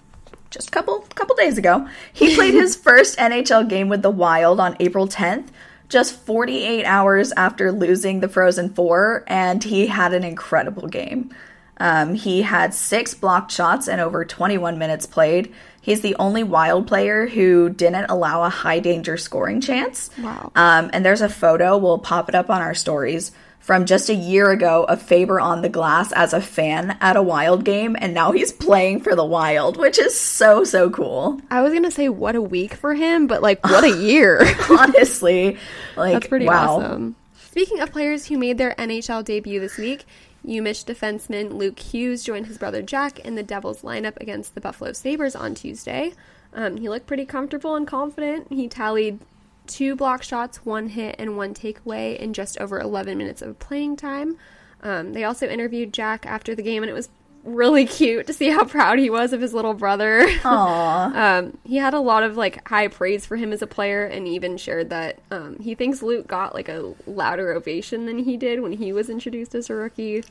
just 0.51 0.69
a 0.69 0.71
couple 0.71 1.01
couple 1.15 1.37
days 1.37 1.59
ago. 1.59 1.87
He 2.13 2.35
played 2.37 2.55
his 2.55 2.77
first 2.77 3.19
NHL 3.19 3.69
game 3.69 3.89
with 3.89 4.03
the 4.03 4.11
Wild 4.11 4.59
on 4.59 4.77
April 4.81 5.07
10th, 5.07 5.49
just 5.89 6.15
48 6.15 6.85
hours 6.85 7.33
after 7.33 7.71
losing 7.71 8.21
the 8.21 8.29
Frozen 8.29 8.71
Four, 8.71 9.25
and 9.27 9.63
he 9.63 9.87
had 9.89 10.15
an 10.15 10.25
incredible 10.25 10.89
game. 10.89 11.35
Um, 11.79 12.15
he 12.15 12.43
had 12.43 12.73
six 12.73 13.15
blocked 13.15 13.51
shots 13.51 13.89
and 13.89 14.01
over 14.01 14.25
21 14.25 14.79
minutes 14.79 15.07
played. 15.07 15.53
He's 15.85 16.01
the 16.01 16.17
only 16.19 16.43
wild 16.43 16.87
player 16.87 17.27
who 17.27 17.69
didn't 17.69 18.07
allow 18.07 18.43
a 18.43 18.49
high 18.49 18.79
danger 18.81 19.19
scoring 19.19 19.61
chance. 19.61 20.09
Wow. 20.19 20.51
Um, 20.57 20.89
and 20.95 21.05
there's 21.05 21.21
a 21.21 21.29
photo, 21.29 21.77
we'll 21.77 21.99
pop 21.99 22.31
it 22.31 22.35
up 22.35 22.49
on 22.49 22.63
our 22.63 22.73
stories, 22.73 23.33
from 23.59 23.85
just 23.85 24.09
a 24.09 24.15
year 24.15 24.51
ago 24.51 24.85
of 24.85 25.03
Faber 25.03 25.39
on 25.39 25.61
the 25.61 25.69
glass 25.69 26.11
as 26.13 26.33
a 26.33 26.41
fan 26.41 26.97
at 27.03 27.17
a 27.17 27.23
wild 27.23 27.67
game. 27.67 27.99
And 28.01 28.15
now 28.15 28.33
he's 28.33 28.51
playing 28.51 29.01
for 29.01 29.15
the 29.15 29.27
wild, 29.27 29.77
which 29.77 29.99
is 29.99 30.19
so, 30.19 30.65
so 30.65 30.89
cool. 30.89 31.39
I 31.51 31.61
was 31.61 31.73
going 31.73 31.85
to 31.85 31.91
say, 31.91 32.09
what 32.09 32.35
a 32.35 32.41
week 32.41 32.73
for 32.73 32.95
him, 32.95 33.27
but 33.27 33.43
like, 33.43 33.63
what 33.63 33.85
a 33.85 33.95
year. 33.95 34.41
Honestly. 34.71 35.59
Like, 35.97 36.15
That's 36.15 36.29
pretty 36.29 36.47
wow. 36.47 36.79
awesome. 36.79 37.17
Speaking 37.51 37.81
of 37.81 37.93
players 37.93 38.25
who 38.27 38.39
made 38.39 38.57
their 38.57 38.75
NHL 38.79 39.23
debut 39.23 39.61
this 39.61 39.77
week, 39.77 40.07
UMich 40.47 40.85
defenseman 40.85 41.55
Luke 41.55 41.79
Hughes 41.79 42.23
joined 42.23 42.47
his 42.47 42.59
brother 42.59 42.83
Jack 42.83 43.19
in 43.21 43.35
the 43.35 43.43
Devils 43.43 43.83
lineup 43.83 44.17
against 44.21 44.55
the 44.55 44.61
Buffalo 44.61 44.93
Sabres 44.93 45.35
on 45.35 45.55
Tuesday. 45.55 46.13
Um, 46.53 46.77
he 46.77 46.89
looked 46.89 47.07
pretty 47.07 47.25
comfortable 47.25 47.75
and 47.75 47.87
confident. 47.87 48.49
He 48.51 48.69
tallied 48.69 49.19
two 49.67 49.97
block 49.97 50.23
shots, 50.23 50.65
one 50.65 50.89
hit, 50.89 51.17
and 51.19 51.37
one 51.37 51.55
takeaway 51.55 52.17
in 52.17 52.33
just 52.33 52.59
over 52.59 52.79
11 52.79 53.17
minutes 53.17 53.43
of 53.43 53.59
playing 53.59 53.97
time. 53.97 54.37
Um, 54.83 55.15
they 55.15 55.25
also 55.25 55.49
interviewed 55.49 55.93
Jack 55.93 56.27
after 56.27 56.55
the 56.55 56.63
game, 56.63 56.83
and 56.83 56.91
it 56.91 56.95
was 56.95 57.09
really 57.45 57.87
cute 57.87 58.27
to 58.27 58.33
see 58.33 58.49
how 58.49 58.65
proud 58.65 58.99
he 58.99 59.11
was 59.11 59.33
of 59.33 59.41
his 59.41 59.55
little 59.55 59.75
brother. 59.75 60.27
Aww. 60.43 61.15
um, 61.15 61.59
he 61.65 61.77
had 61.77 61.95
a 61.95 62.01
lot 62.01 62.23
of 62.23 62.37
like 62.37 62.67
high 62.69 62.89
praise 62.89 63.27
for 63.27 63.37
him 63.37 63.53
as 63.53 63.63
a 63.63 63.67
player, 63.67 64.05
and 64.07 64.27
even 64.27 64.57
shared 64.57 64.91
that 64.91 65.21
um, 65.31 65.59
he 65.61 65.75
thinks 65.75 66.03
Luke 66.03 66.27
got 66.27 66.55
like 66.55 66.69
a 66.69 66.95
louder 67.07 67.53
ovation 67.53 68.07
than 68.07 68.19
he 68.19 68.37
did 68.37 68.61
when 68.61 68.73
he 68.73 68.93
was 68.93 69.09
introduced 69.09 69.55
as 69.55 69.71
a 69.71 69.75
rookie. 69.75 70.25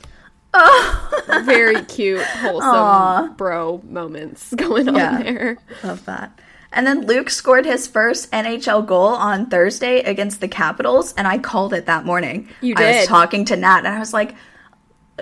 Oh. 0.52 1.10
Very 1.44 1.82
cute, 1.84 2.22
wholesome 2.22 2.70
Aw. 2.70 3.28
bro 3.36 3.80
moments 3.88 4.54
going 4.56 4.88
on 4.88 4.94
there. 4.94 5.58
Love 5.82 6.04
that. 6.04 6.38
And 6.72 6.86
then 6.86 7.06
Luke 7.06 7.30
scored 7.30 7.66
his 7.66 7.86
first 7.86 8.30
NHL 8.32 8.84
goal 8.84 9.06
on 9.06 9.46
Thursday 9.46 10.00
against 10.00 10.40
the 10.40 10.48
Capitals, 10.48 11.14
and 11.16 11.26
I 11.28 11.38
called 11.38 11.72
it 11.72 11.86
that 11.86 12.04
morning. 12.04 12.48
You 12.60 12.74
I 12.76 12.86
was 12.86 12.96
did. 12.96 13.08
talking 13.08 13.44
to 13.46 13.56
Nat, 13.56 13.78
and 13.78 13.88
I 13.88 14.00
was 14.00 14.12
like, 14.12 14.34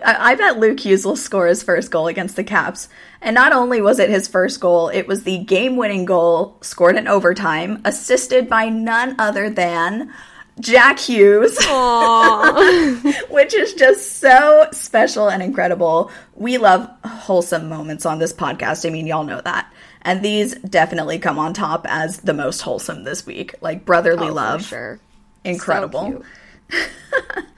I, 0.04 0.32
I 0.32 0.34
bet 0.36 0.58
Luke 0.58 0.80
Hughes 0.80 1.04
will 1.04 1.16
score 1.16 1.46
his 1.46 1.62
first 1.62 1.90
goal 1.90 2.06
against 2.08 2.36
the 2.36 2.44
Caps. 2.44 2.88
And 3.20 3.34
not 3.34 3.52
only 3.52 3.80
was 3.80 3.98
it 3.98 4.08
his 4.10 4.26
first 4.28 4.60
goal, 4.60 4.88
it 4.88 5.06
was 5.06 5.24
the 5.24 5.38
game 5.38 5.76
winning 5.76 6.04
goal 6.04 6.56
scored 6.62 6.96
in 6.96 7.08
overtime, 7.08 7.80
assisted 7.84 8.48
by 8.48 8.68
none 8.68 9.14
other 9.18 9.50
than 9.50 10.12
Jack 10.60 10.98
Hughes. 10.98 11.56
Which 13.30 13.54
is 13.54 13.74
just 13.74 14.16
so 14.18 14.68
special 14.72 15.28
and 15.28 15.42
incredible. 15.42 16.10
We 16.34 16.58
love 16.58 16.88
wholesome 17.04 17.68
moments 17.68 18.06
on 18.06 18.18
this 18.18 18.32
podcast. 18.32 18.86
I 18.86 18.90
mean, 18.90 19.06
y'all 19.06 19.24
know 19.24 19.40
that. 19.42 19.72
And 20.02 20.22
these 20.22 20.54
definitely 20.56 21.18
come 21.18 21.38
on 21.38 21.52
top 21.54 21.86
as 21.88 22.18
the 22.18 22.34
most 22.34 22.60
wholesome 22.60 23.04
this 23.04 23.24
week. 23.26 23.54
Like 23.60 23.84
brotherly 23.84 24.24
Oh, 24.26 24.28
for 24.28 24.32
love. 24.34 24.64
sure. 24.64 25.00
Incredible. 25.44 26.22
So. 26.70 26.78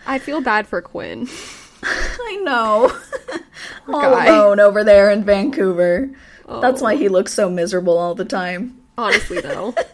I 0.07 0.19
feel 0.19 0.41
bad 0.41 0.67
for 0.67 0.83
Quinn. 0.83 1.29
I 2.27 2.41
know. 2.43 2.97
all 3.89 4.01
guy. 4.01 4.27
alone 4.27 4.61
over 4.61 4.83
there 4.85 5.11
in 5.11 5.25
Vancouver. 5.25 6.11
That's 6.49 6.81
Oh. 6.81 6.85
why 6.85 6.97
he 6.97 7.09
looks 7.09 7.33
so 7.33 7.49
miserable 7.51 7.97
all 7.99 8.15
the 8.15 8.25
time. 8.25 8.79
Honestly, 8.99 9.41
though. 9.41 9.75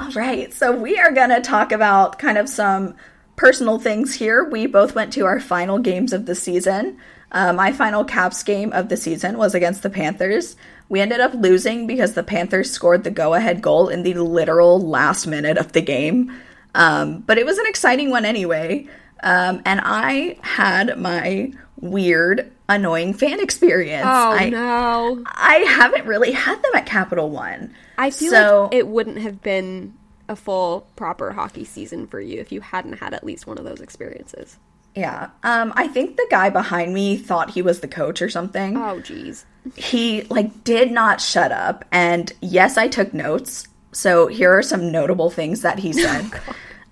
All 0.00 0.10
right, 0.12 0.54
so 0.54 0.70
we 0.72 0.96
are 0.98 1.10
going 1.10 1.30
to 1.30 1.40
talk 1.40 1.72
about 1.72 2.20
kind 2.20 2.38
of 2.38 2.48
some 2.48 2.94
personal 3.34 3.80
things 3.80 4.14
here. 4.14 4.44
We 4.48 4.66
both 4.66 4.94
went 4.94 5.12
to 5.14 5.26
our 5.26 5.40
final 5.40 5.78
games 5.80 6.12
of 6.12 6.24
the 6.26 6.36
season. 6.36 6.98
Uh, 7.32 7.52
my 7.52 7.72
final 7.72 8.04
Caps 8.04 8.42
game 8.44 8.72
of 8.72 8.88
the 8.88 8.96
season 8.96 9.36
was 9.36 9.54
against 9.56 9.82
the 9.82 9.90
Panthers. 9.90 10.54
We 10.88 11.00
ended 11.00 11.20
up 11.20 11.34
losing 11.34 11.86
because 11.88 12.14
the 12.14 12.22
Panthers 12.22 12.70
scored 12.70 13.02
the 13.04 13.10
go 13.10 13.34
ahead 13.34 13.60
goal 13.60 13.88
in 13.88 14.04
the 14.04 14.14
literal 14.14 14.80
last 14.80 15.26
minute 15.26 15.58
of 15.58 15.72
the 15.72 15.82
game. 15.82 16.32
Um, 16.76 17.18
but 17.20 17.36
it 17.36 17.44
was 17.44 17.58
an 17.58 17.66
exciting 17.66 18.10
one 18.10 18.24
anyway. 18.24 18.86
Um, 19.22 19.62
and 19.64 19.80
I 19.82 20.38
had 20.42 20.98
my 20.98 21.52
weird, 21.80 22.50
annoying 22.68 23.14
fan 23.14 23.40
experience. 23.40 24.04
Oh 24.06 24.32
I, 24.32 24.48
no. 24.50 25.22
I 25.26 25.56
haven't 25.68 26.06
really 26.06 26.32
had 26.32 26.56
them 26.62 26.72
at 26.74 26.86
Capital 26.86 27.30
One. 27.30 27.74
I 27.96 28.10
feel 28.10 28.30
So- 28.30 28.62
like 28.64 28.74
it 28.74 28.88
wouldn't 28.88 29.18
have 29.18 29.42
been 29.42 29.94
a 30.28 30.36
full 30.36 30.86
proper 30.96 31.32
hockey 31.32 31.64
season 31.64 32.06
for 32.06 32.20
you 32.20 32.38
if 32.40 32.52
you 32.52 32.60
hadn't 32.60 32.94
had 32.94 33.14
at 33.14 33.24
least 33.24 33.46
one 33.46 33.56
of 33.58 33.64
those 33.64 33.80
experiences. 33.80 34.58
Yeah. 34.94 35.30
Um, 35.42 35.72
I 35.76 35.86
think 35.88 36.16
the 36.16 36.26
guy 36.30 36.50
behind 36.50 36.92
me 36.92 37.16
thought 37.16 37.50
he 37.50 37.62
was 37.62 37.80
the 37.80 37.88
coach 37.88 38.20
or 38.20 38.28
something. 38.28 38.76
Oh 38.76 39.00
geez. 39.00 39.46
He 39.76 40.22
like 40.24 40.64
did 40.64 40.90
not 40.92 41.20
shut 41.20 41.52
up. 41.52 41.84
And 41.92 42.32
yes, 42.40 42.76
I 42.76 42.88
took 42.88 43.14
notes. 43.14 43.66
So 43.92 44.26
here 44.26 44.52
are 44.52 44.62
some 44.62 44.90
notable 44.92 45.30
things 45.30 45.62
that 45.62 45.78
he 45.78 45.92
said. 46.04 46.28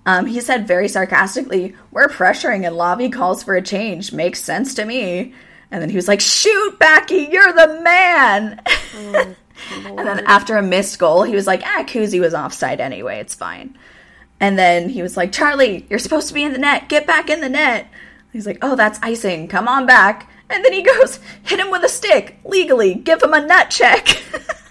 Um, 0.06 0.24
he 0.26 0.40
said 0.40 0.66
very 0.66 0.88
sarcastically, 0.88 1.74
"We're 1.90 2.08
pressuring, 2.08 2.66
and 2.66 2.76
Lavi 2.76 3.12
calls 3.12 3.42
for 3.42 3.54
a 3.54 3.62
change. 3.62 4.12
Makes 4.12 4.42
sense 4.42 4.72
to 4.74 4.84
me." 4.86 5.34
And 5.70 5.82
then 5.82 5.90
he 5.90 5.96
was 5.96 6.08
like, 6.08 6.20
"Shoot, 6.20 6.78
Backy, 6.78 7.28
you're 7.30 7.52
the 7.52 7.80
man." 7.82 8.62
and 9.74 9.98
then 9.98 10.20
after 10.26 10.56
a 10.56 10.62
missed 10.62 10.98
goal, 10.98 11.24
he 11.24 11.34
was 11.34 11.46
like, 11.46 11.62
"Ah, 11.64 11.84
Kuzi 11.86 12.20
was 12.20 12.32
offside 12.32 12.80
anyway. 12.80 13.18
It's 13.18 13.34
fine." 13.34 13.76
And 14.40 14.58
then 14.58 14.88
he 14.88 15.02
was 15.02 15.16
like, 15.16 15.32
Charlie, 15.32 15.86
you're 15.88 15.98
supposed 15.98 16.28
to 16.28 16.34
be 16.34 16.42
in 16.42 16.52
the 16.52 16.58
net. 16.58 16.88
Get 16.88 17.06
back 17.06 17.30
in 17.30 17.40
the 17.40 17.48
net. 17.48 17.88
He's 18.32 18.46
like, 18.46 18.58
oh, 18.60 18.76
that's 18.76 18.98
icing. 19.02 19.48
Come 19.48 19.66
on 19.66 19.86
back. 19.86 20.30
And 20.50 20.64
then 20.64 20.72
he 20.72 20.82
goes, 20.82 21.18
hit 21.42 21.58
him 21.58 21.70
with 21.70 21.84
a 21.84 21.88
stick 21.88 22.38
legally. 22.44 22.94
Give 22.94 23.22
him 23.22 23.32
a 23.32 23.44
nut 23.44 23.70
check. 23.70 24.06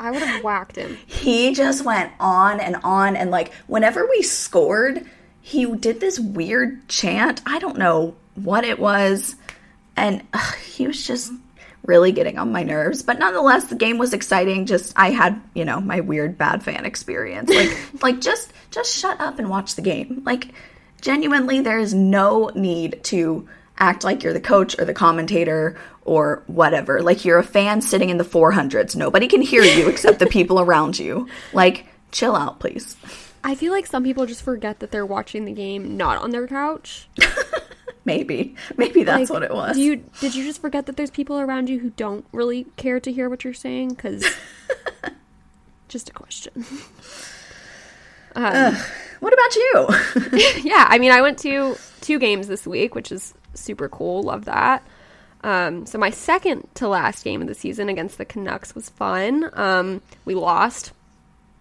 I 0.00 0.10
would 0.10 0.22
have 0.22 0.42
whacked 0.42 0.76
him. 0.76 0.98
he 1.06 1.54
just 1.54 1.84
went 1.84 2.12
on 2.18 2.58
and 2.58 2.76
on. 2.82 3.16
And 3.16 3.30
like, 3.30 3.52
whenever 3.66 4.06
we 4.06 4.22
scored, 4.22 5.04
he 5.42 5.66
did 5.76 6.00
this 6.00 6.18
weird 6.18 6.88
chant. 6.88 7.42
I 7.44 7.58
don't 7.58 7.76
know 7.76 8.14
what 8.34 8.64
it 8.64 8.78
was. 8.78 9.36
And 9.96 10.22
ugh, 10.32 10.54
he 10.56 10.86
was 10.86 11.06
just 11.06 11.32
really 11.84 12.12
getting 12.12 12.38
on 12.38 12.52
my 12.52 12.62
nerves. 12.62 13.02
But 13.02 13.18
nonetheless, 13.18 13.66
the 13.66 13.74
game 13.74 13.98
was 13.98 14.14
exciting. 14.14 14.66
Just 14.66 14.92
I 14.96 15.10
had, 15.10 15.40
you 15.54 15.64
know, 15.64 15.80
my 15.80 16.00
weird 16.00 16.38
bad 16.38 16.62
fan 16.62 16.86
experience. 16.86 17.50
Like 17.50 17.76
like 18.02 18.20
just 18.20 18.52
just 18.70 18.96
shut 18.96 19.20
up 19.20 19.38
and 19.38 19.50
watch 19.50 19.74
the 19.74 19.82
game. 19.82 20.22
Like 20.24 20.48
genuinely 21.00 21.60
there 21.60 21.78
is 21.78 21.92
no 21.92 22.50
need 22.54 23.02
to 23.04 23.48
act 23.78 24.04
like 24.04 24.22
you're 24.22 24.32
the 24.32 24.40
coach 24.40 24.78
or 24.78 24.84
the 24.84 24.94
commentator 24.94 25.78
or 26.10 26.42
whatever. 26.48 27.00
Like 27.02 27.24
you're 27.24 27.38
a 27.38 27.44
fan 27.44 27.80
sitting 27.80 28.10
in 28.10 28.16
the 28.18 28.24
400s. 28.24 28.96
Nobody 28.96 29.28
can 29.28 29.40
hear 29.40 29.62
you 29.62 29.88
except 29.88 30.18
the 30.18 30.26
people 30.26 30.58
around 30.58 30.98
you. 30.98 31.28
Like 31.52 31.86
chill 32.10 32.34
out, 32.34 32.58
please. 32.58 32.96
I 33.44 33.54
feel 33.54 33.72
like 33.72 33.86
some 33.86 34.02
people 34.02 34.26
just 34.26 34.42
forget 34.42 34.80
that 34.80 34.90
they're 34.90 35.06
watching 35.06 35.44
the 35.44 35.52
game 35.52 35.96
not 35.96 36.20
on 36.20 36.30
their 36.30 36.48
couch. 36.48 37.08
Maybe. 38.04 38.56
Maybe 38.76 39.04
that's 39.04 39.30
Like, 39.30 39.34
what 39.36 39.42
it 39.44 39.54
was. 39.54 39.76
Do 39.76 39.82
you 39.82 39.96
did 40.18 40.34
you 40.34 40.42
just 40.42 40.60
forget 40.60 40.86
that 40.86 40.96
there's 40.96 41.12
people 41.12 41.38
around 41.38 41.68
you 41.70 41.78
who 41.78 41.90
don't 41.90 42.24
really 42.32 42.66
care 42.76 42.98
to 42.98 43.12
hear 43.12 43.30
what 43.30 43.44
you're 43.44 43.54
saying? 43.54 43.90
Because 43.90 44.24
just 45.88 46.10
a 46.10 46.12
question. 46.12 46.64
Um, 48.34 48.76
what 49.20 49.32
about 49.32 49.54
you? 49.54 50.40
yeah, 50.64 50.86
I 50.88 50.98
mean, 50.98 51.12
I 51.12 51.22
went 51.22 51.38
to 51.40 51.76
two 52.00 52.18
games 52.18 52.48
this 52.48 52.66
week, 52.66 52.96
which 52.96 53.12
is 53.12 53.32
super 53.54 53.88
cool. 53.88 54.24
Love 54.24 54.46
that. 54.46 54.82
Um, 55.42 55.86
so 55.86 55.98
my 55.98 56.10
second 56.10 56.68
to 56.74 56.88
last 56.88 57.24
game 57.24 57.40
of 57.40 57.48
the 57.48 57.54
season 57.54 57.88
against 57.88 58.18
the 58.18 58.24
Canucks 58.24 58.74
was 58.74 58.88
fun. 58.90 59.50
Um, 59.54 60.02
we 60.24 60.34
lost 60.34 60.92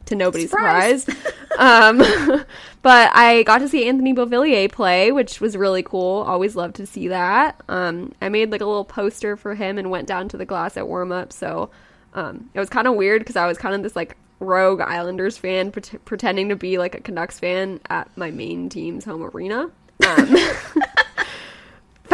to 0.05 0.15
nobody's 0.15 0.49
Surprise. 0.49 1.03
surprise. 1.03 1.33
um, 1.59 1.97
but 2.81 3.11
I 3.15 3.43
got 3.43 3.59
to 3.59 3.69
see 3.69 3.87
Anthony 3.87 4.13
Beauvillier 4.13 4.71
play, 4.71 5.11
which 5.11 5.39
was 5.39 5.55
really 5.55 5.83
cool. 5.83 6.23
Always 6.23 6.55
love 6.55 6.73
to 6.73 6.85
see 6.85 7.07
that. 7.07 7.61
Um, 7.69 8.13
I 8.21 8.29
made 8.29 8.51
like 8.51 8.61
a 8.61 8.65
little 8.65 8.85
poster 8.85 9.37
for 9.37 9.55
him 9.55 9.77
and 9.77 9.89
went 9.89 10.07
down 10.07 10.27
to 10.29 10.37
the 10.37 10.45
glass 10.45 10.77
at 10.77 10.87
warm 10.87 11.11
up. 11.11 11.31
So 11.31 11.69
um, 12.13 12.49
it 12.53 12.59
was 12.59 12.69
kind 12.69 12.87
of 12.87 12.95
weird 12.95 13.21
because 13.21 13.35
I 13.35 13.47
was 13.47 13.57
kind 13.57 13.75
of 13.75 13.83
this 13.83 13.95
like 13.95 14.17
rogue 14.39 14.81
Islanders 14.81 15.37
fan 15.37 15.71
pret- 15.71 16.03
pretending 16.05 16.49
to 16.49 16.55
be 16.55 16.77
like 16.77 16.95
a 16.95 17.01
Canucks 17.01 17.39
fan 17.39 17.79
at 17.89 18.09
my 18.17 18.31
main 18.31 18.69
team's 18.69 19.05
home 19.05 19.23
arena. 19.23 19.69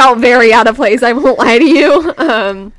Felt 0.05 0.19
very 0.19 0.53
out 0.53 0.67
of 0.67 0.75
place. 0.75 1.01
I 1.03 1.13
won't 1.13 1.39
lie 1.39 1.57
to 1.57 1.65
you. 1.65 2.13
Um, 2.17 2.73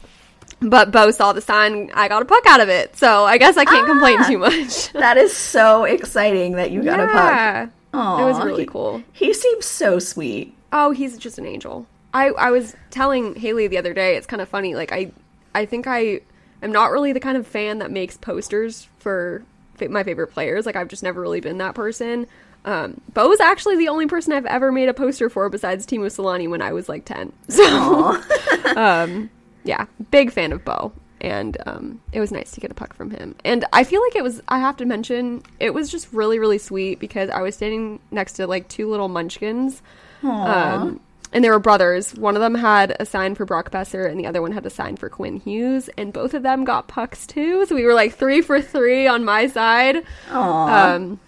but 0.60 0.90
Bo 0.92 1.10
saw 1.10 1.32
the 1.32 1.40
sign. 1.40 1.90
I 1.94 2.08
got 2.08 2.22
a 2.22 2.24
puck 2.24 2.44
out 2.46 2.60
of 2.60 2.68
it, 2.68 2.96
so 2.96 3.24
I 3.24 3.36
guess 3.38 3.56
I 3.56 3.64
can't 3.64 3.86
complain 3.86 4.18
Ah. 4.20 4.28
too 4.28 4.38
much. 4.38 4.92
that 4.92 5.16
is 5.16 5.36
so 5.36 5.84
exciting 5.84 6.52
that 6.52 6.70
you 6.70 6.82
got 6.82 7.00
a 7.00 7.06
puck. 7.06 7.14
Yeah. 7.14 7.68
Aw, 7.94 8.22
It 8.22 8.24
was 8.24 8.44
really 8.44 8.62
he- 8.62 8.66
cool. 8.66 9.02
He 9.12 9.34
seems 9.34 9.64
so 9.66 9.98
sweet. 9.98 10.54
Oh, 10.72 10.90
he's 10.92 11.18
just 11.18 11.38
an 11.38 11.46
angel. 11.46 11.86
I, 12.14 12.28
I 12.28 12.50
was 12.50 12.74
telling 12.90 13.34
Hayley 13.34 13.66
the 13.66 13.78
other 13.78 13.92
day, 13.92 14.16
it's 14.16 14.26
kind 14.26 14.40
of 14.40 14.48
funny. 14.48 14.74
Like, 14.74 14.92
I, 14.92 15.10
I 15.54 15.66
think 15.66 15.86
I 15.86 16.20
am 16.62 16.72
not 16.72 16.90
really 16.90 17.12
the 17.12 17.20
kind 17.20 17.36
of 17.36 17.46
fan 17.46 17.78
that 17.80 17.90
makes 17.90 18.16
posters 18.16 18.88
for 18.98 19.42
fa- 19.74 19.88
my 19.88 20.02
favorite 20.04 20.28
players. 20.28 20.64
Like, 20.64 20.76
I've 20.76 20.88
just 20.88 21.02
never 21.02 21.20
really 21.20 21.40
been 21.40 21.58
that 21.58 21.74
person. 21.74 22.26
Um, 22.66 23.00
Bo 23.14 23.28
was 23.28 23.40
actually 23.40 23.76
the 23.76 23.88
only 23.88 24.06
person 24.06 24.32
I've 24.32 24.44
ever 24.44 24.72
made 24.72 24.88
a 24.88 24.94
poster 24.94 25.30
for 25.30 25.48
besides 25.48 25.86
Teemu 25.86 26.06
Selanne 26.06 26.50
when 26.50 26.60
I 26.60 26.72
was 26.72 26.88
like 26.88 27.04
10. 27.04 27.32
So, 27.48 28.20
um, 28.76 29.30
yeah, 29.64 29.86
big 30.10 30.32
fan 30.32 30.52
of 30.52 30.64
Bo. 30.64 30.92
And 31.20 31.56
um, 31.64 32.00
it 32.12 32.20
was 32.20 32.30
nice 32.30 32.50
to 32.52 32.60
get 32.60 32.70
a 32.70 32.74
puck 32.74 32.92
from 32.94 33.10
him. 33.10 33.36
And 33.44 33.64
I 33.72 33.84
feel 33.84 34.02
like 34.02 34.16
it 34.16 34.22
was, 34.22 34.42
I 34.48 34.58
have 34.58 34.76
to 34.78 34.84
mention, 34.84 35.42
it 35.58 35.72
was 35.72 35.90
just 35.90 36.12
really, 36.12 36.38
really 36.38 36.58
sweet 36.58 36.98
because 36.98 37.30
I 37.30 37.40
was 37.40 37.54
standing 37.54 38.00
next 38.10 38.34
to 38.34 38.46
like 38.46 38.68
two 38.68 38.90
little 38.90 39.08
munchkins. 39.08 39.80
Um, 40.22 41.00
and 41.32 41.44
they 41.44 41.50
were 41.50 41.58
brothers. 41.58 42.14
One 42.14 42.34
of 42.34 42.42
them 42.42 42.54
had 42.54 42.96
a 43.00 43.06
sign 43.06 43.34
for 43.34 43.44
Brock 43.44 43.70
Boeser, 43.70 44.08
and 44.10 44.18
the 44.18 44.26
other 44.26 44.42
one 44.42 44.52
had 44.52 44.66
a 44.66 44.70
sign 44.70 44.96
for 44.96 45.08
Quinn 45.08 45.36
Hughes. 45.38 45.88
And 45.96 46.12
both 46.12 46.34
of 46.34 46.42
them 46.42 46.64
got 46.64 46.88
pucks 46.88 47.26
too. 47.26 47.64
So 47.66 47.74
we 47.74 47.84
were 47.84 47.94
like 47.94 48.14
three 48.14 48.40
for 48.42 48.60
three 48.60 49.06
on 49.06 49.24
my 49.24 49.46
side. 49.46 50.04
Um, 50.30 51.20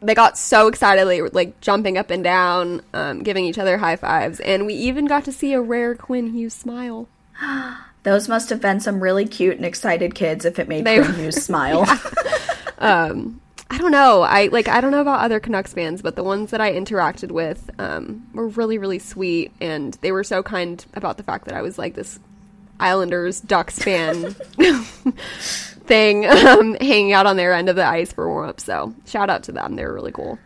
they 0.00 0.14
got 0.14 0.36
so 0.38 0.68
excited, 0.68 1.06
they 1.06 1.22
were 1.22 1.30
like 1.30 1.60
jumping 1.60 1.96
up 1.98 2.10
and 2.10 2.22
down, 2.22 2.82
um, 2.92 3.22
giving 3.22 3.44
each 3.44 3.58
other 3.58 3.78
high 3.78 3.96
fives, 3.96 4.40
and 4.40 4.66
we 4.66 4.74
even 4.74 5.06
got 5.06 5.24
to 5.24 5.32
see 5.32 5.52
a 5.52 5.60
rare 5.60 5.94
Quinn 5.94 6.32
Hughes 6.32 6.54
smile. 6.54 7.08
Those 8.02 8.28
must 8.28 8.50
have 8.50 8.60
been 8.60 8.78
some 8.78 9.00
really 9.00 9.26
cute 9.26 9.56
and 9.56 9.64
excited 9.64 10.14
kids 10.14 10.44
if 10.44 10.58
it 10.58 10.68
made 10.68 10.84
They- 10.84 10.98
Quinn 10.98 11.14
Hughes 11.14 11.42
smile. 11.44 11.86
Um, 12.78 13.40
I 13.70 13.78
don't 13.78 13.90
know. 13.90 14.20
I 14.20 14.48
like 14.48 14.68
I 14.68 14.82
don't 14.82 14.90
know 14.90 15.00
about 15.00 15.20
other 15.20 15.40
Canucks 15.40 15.72
fans, 15.72 16.02
but 16.02 16.14
the 16.14 16.22
ones 16.22 16.50
that 16.50 16.60
I 16.60 16.72
interacted 16.72 17.32
with 17.32 17.70
um, 17.78 18.26
were 18.34 18.48
really 18.48 18.76
really 18.76 18.98
sweet, 18.98 19.50
and 19.62 19.94
they 20.02 20.12
were 20.12 20.24
so 20.24 20.42
kind 20.42 20.84
about 20.92 21.16
the 21.16 21.22
fact 21.22 21.46
that 21.46 21.54
I 21.54 21.62
was 21.62 21.78
like 21.78 21.94
this 21.94 22.20
Islanders 22.78 23.40
Ducks 23.40 23.78
fan 23.78 24.36
thing, 25.86 26.26
um, 26.30 26.74
hanging 26.80 27.12
out 27.12 27.26
on 27.26 27.36
their 27.36 27.52
end 27.52 27.68
of 27.68 27.76
the 27.76 27.86
ice 27.86 28.12
for 28.12 28.28
warm 28.28 28.48
up. 28.48 28.60
So 28.60 28.94
shout 29.06 29.30
out 29.30 29.42
to 29.44 29.52
them. 29.52 29.76
They're 29.76 29.92
really 29.92 30.12
cool. 30.12 30.38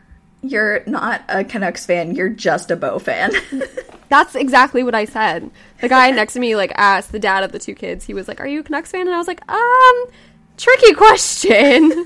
You're 0.43 0.83
not 0.87 1.23
a 1.29 1.45
Canucks 1.45 1.85
fan, 1.85 2.15
you're 2.15 2.31
just 2.31 2.71
a 2.71 2.77
Bo 2.77 2.99
fan. 2.99 3.33
That's 4.09 4.35
exactly 4.35 4.83
what 4.83 4.95
I 4.95 5.05
said. 5.05 5.51
The 5.83 5.89
guy 5.89 6.11
next 6.13 6.33
to 6.33 6.41
me 6.41 6.57
like 6.57 6.73
asked 6.77 7.13
the 7.13 7.19
dad 7.19 7.45
of 7.45 7.53
the 7.53 7.59
two 7.59 7.75
kids. 7.75 8.07
He 8.07 8.15
was 8.15 8.27
like, 8.27 8.41
"Are 8.41 8.47
you 8.47 8.61
a 8.61 8.63
Canucks 8.63 8.91
fan?" 8.91 9.03
And 9.03 9.15
I 9.15 9.19
was 9.19 9.27
like, 9.29 9.43
"Um, 9.51 10.07
tricky 10.57 10.95
question." 10.95 12.05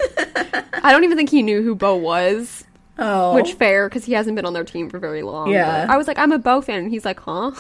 I 0.82 0.90
don't 0.92 1.04
even 1.04 1.16
think 1.16 1.30
he 1.30 1.42
knew 1.42 1.62
who 1.62 1.74
Bo 1.76 1.94
was. 1.96 2.64
oh. 2.98 3.34
Which 3.36 3.52
fair 3.54 3.88
because 3.88 4.04
he 4.04 4.12
hasn't 4.14 4.34
been 4.36 4.44
on 4.44 4.52
their 4.52 4.64
team 4.64 4.90
for 4.90 4.98
very 4.98 5.22
long. 5.22 5.50
Yeah. 5.50 5.86
I 5.88 5.96
was 5.96 6.08
like, 6.08 6.18
I'm 6.18 6.32
a 6.32 6.38
Bo 6.38 6.60
fan, 6.60 6.80
and 6.80 6.90
he's 6.90 7.04
like, 7.04 7.20
huh? 7.20 7.52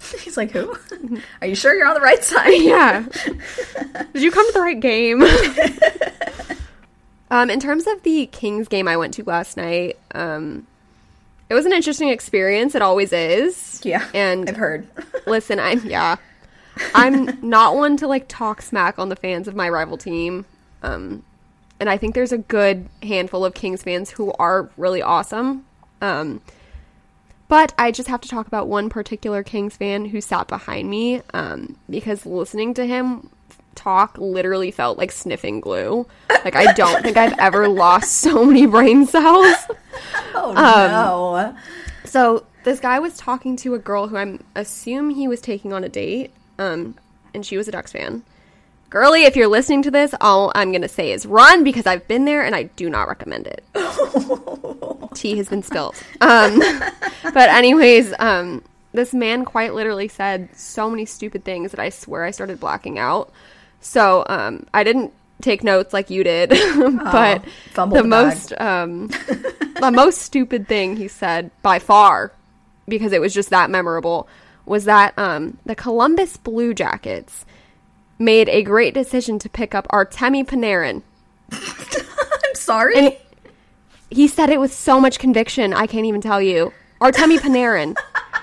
He's 0.20 0.36
like, 0.36 0.50
who? 0.50 0.76
Are 1.40 1.46
you 1.46 1.54
sure 1.54 1.74
you're 1.74 1.86
on 1.86 1.94
the 1.94 2.00
right 2.00 2.22
side? 2.22 2.48
yeah. 2.62 3.04
Did 4.12 4.22
you 4.22 4.30
come 4.30 4.46
to 4.46 4.52
the 4.52 4.60
right 4.60 4.78
game? 4.78 5.22
um, 7.30 7.50
in 7.50 7.60
terms 7.60 7.86
of 7.86 8.02
the 8.02 8.26
Kings 8.26 8.68
game 8.68 8.86
I 8.88 8.96
went 8.96 9.14
to 9.14 9.24
last 9.24 9.56
night, 9.56 9.98
um, 10.14 10.66
it 11.48 11.54
was 11.54 11.66
an 11.66 11.72
interesting 11.72 12.10
experience. 12.10 12.74
It 12.74 12.82
always 12.82 13.12
is. 13.12 13.80
Yeah. 13.84 14.06
And 14.14 14.48
I've 14.48 14.56
heard. 14.56 14.86
listen, 15.26 15.58
I'm 15.58 15.84
yeah, 15.86 16.16
I'm 16.94 17.38
not 17.46 17.74
one 17.74 17.96
to 17.98 18.06
like 18.06 18.28
talk 18.28 18.62
smack 18.62 18.98
on 18.98 19.08
the 19.08 19.16
fans 19.16 19.48
of 19.48 19.56
my 19.56 19.68
rival 19.68 19.96
team. 19.96 20.44
Um, 20.82 21.24
and 21.80 21.88
I 21.88 21.96
think 21.96 22.14
there's 22.14 22.32
a 22.32 22.38
good 22.38 22.88
handful 23.02 23.44
of 23.44 23.54
Kings 23.54 23.82
fans 23.82 24.10
who 24.10 24.32
are 24.38 24.68
really 24.76 25.02
awesome. 25.02 25.64
Um, 26.00 26.40
but 27.48 27.74
I 27.78 27.90
just 27.90 28.08
have 28.08 28.20
to 28.22 28.28
talk 28.28 28.46
about 28.46 28.68
one 28.68 28.88
particular 28.88 29.42
Kings 29.42 29.76
fan 29.76 30.04
who 30.06 30.20
sat 30.20 30.48
behind 30.48 30.88
me 30.88 31.22
um, 31.34 31.76
because 31.90 32.24
listening 32.26 32.74
to 32.74 32.86
him 32.86 33.30
talk 33.74 34.18
literally 34.18 34.70
felt 34.70 34.98
like 34.98 35.12
sniffing 35.12 35.60
glue. 35.60 36.06
Like 36.44 36.56
I 36.56 36.72
don't 36.74 37.02
think 37.02 37.16
I've 37.16 37.38
ever 37.38 37.68
lost 37.68 38.12
so 38.16 38.44
many 38.44 38.66
brain 38.66 39.06
cells. 39.06 39.54
Oh 40.34 40.50
Um, 40.50 40.90
no. 40.90 41.56
So 42.04 42.44
this 42.64 42.80
guy 42.80 42.98
was 42.98 43.16
talking 43.16 43.56
to 43.58 43.74
a 43.74 43.78
girl 43.78 44.08
who 44.08 44.16
I'm 44.16 44.42
assume 44.54 45.10
he 45.10 45.28
was 45.28 45.40
taking 45.40 45.72
on 45.72 45.84
a 45.84 45.88
date, 45.88 46.32
um, 46.58 46.96
and 47.32 47.46
she 47.46 47.56
was 47.56 47.68
a 47.68 47.72
Ducks 47.72 47.92
fan. 47.92 48.22
Girlie, 48.90 49.24
if 49.24 49.36
you're 49.36 49.48
listening 49.48 49.82
to 49.82 49.90
this, 49.90 50.14
all 50.20 50.50
I'm 50.54 50.72
gonna 50.72 50.88
say 50.88 51.12
is 51.12 51.26
run 51.26 51.62
because 51.62 51.86
I've 51.86 52.08
been 52.08 52.24
there 52.24 52.44
and 52.44 52.54
I 52.56 52.64
do 52.64 52.88
not 52.90 53.06
recommend 53.08 53.46
it. 53.46 53.62
Tea 55.18 55.36
has 55.36 55.48
been 55.48 55.62
spilled. 55.62 55.96
Um, 56.20 56.58
but 57.22 57.48
anyways, 57.48 58.14
um, 58.18 58.62
this 58.92 59.12
man 59.12 59.44
quite 59.44 59.74
literally 59.74 60.08
said 60.08 60.48
so 60.54 60.88
many 60.90 61.04
stupid 61.04 61.44
things 61.44 61.72
that 61.72 61.80
I 61.80 61.90
swear 61.90 62.24
I 62.24 62.30
started 62.30 62.60
blacking 62.60 62.98
out. 62.98 63.32
So 63.80 64.24
um, 64.28 64.66
I 64.72 64.84
didn't 64.84 65.12
take 65.40 65.62
notes 65.62 65.92
like 65.92 66.10
you 66.10 66.24
did, 66.24 66.50
but 66.78 67.44
fumbled 67.72 67.98
the 67.98 68.02
the 68.02 68.08
most 68.08 68.52
um, 68.60 69.08
the 69.80 69.90
most 69.92 70.22
stupid 70.22 70.66
thing 70.68 70.96
he 70.96 71.08
said 71.08 71.50
by 71.62 71.78
far, 71.78 72.32
because 72.86 73.12
it 73.12 73.20
was 73.20 73.34
just 73.34 73.50
that 73.50 73.70
memorable, 73.70 74.28
was 74.66 74.84
that 74.84 75.16
um, 75.18 75.58
the 75.64 75.74
Columbus 75.74 76.36
Blue 76.36 76.74
Jackets 76.74 77.44
made 78.18 78.48
a 78.48 78.62
great 78.62 78.94
decision 78.94 79.38
to 79.38 79.48
pick 79.48 79.74
up 79.74 79.86
Artemi 79.88 80.44
Panarin. 80.44 81.02
I'm 81.52 82.54
sorry. 82.54 82.96
And 82.96 83.16
he 84.10 84.26
said 84.28 84.50
it 84.50 84.60
with 84.60 84.72
so 84.72 85.00
much 85.00 85.18
conviction, 85.18 85.72
I 85.72 85.86
can't 85.86 86.06
even 86.06 86.20
tell 86.20 86.40
you. 86.40 86.72
Artemi 87.00 87.38
Panarin. 87.40 87.96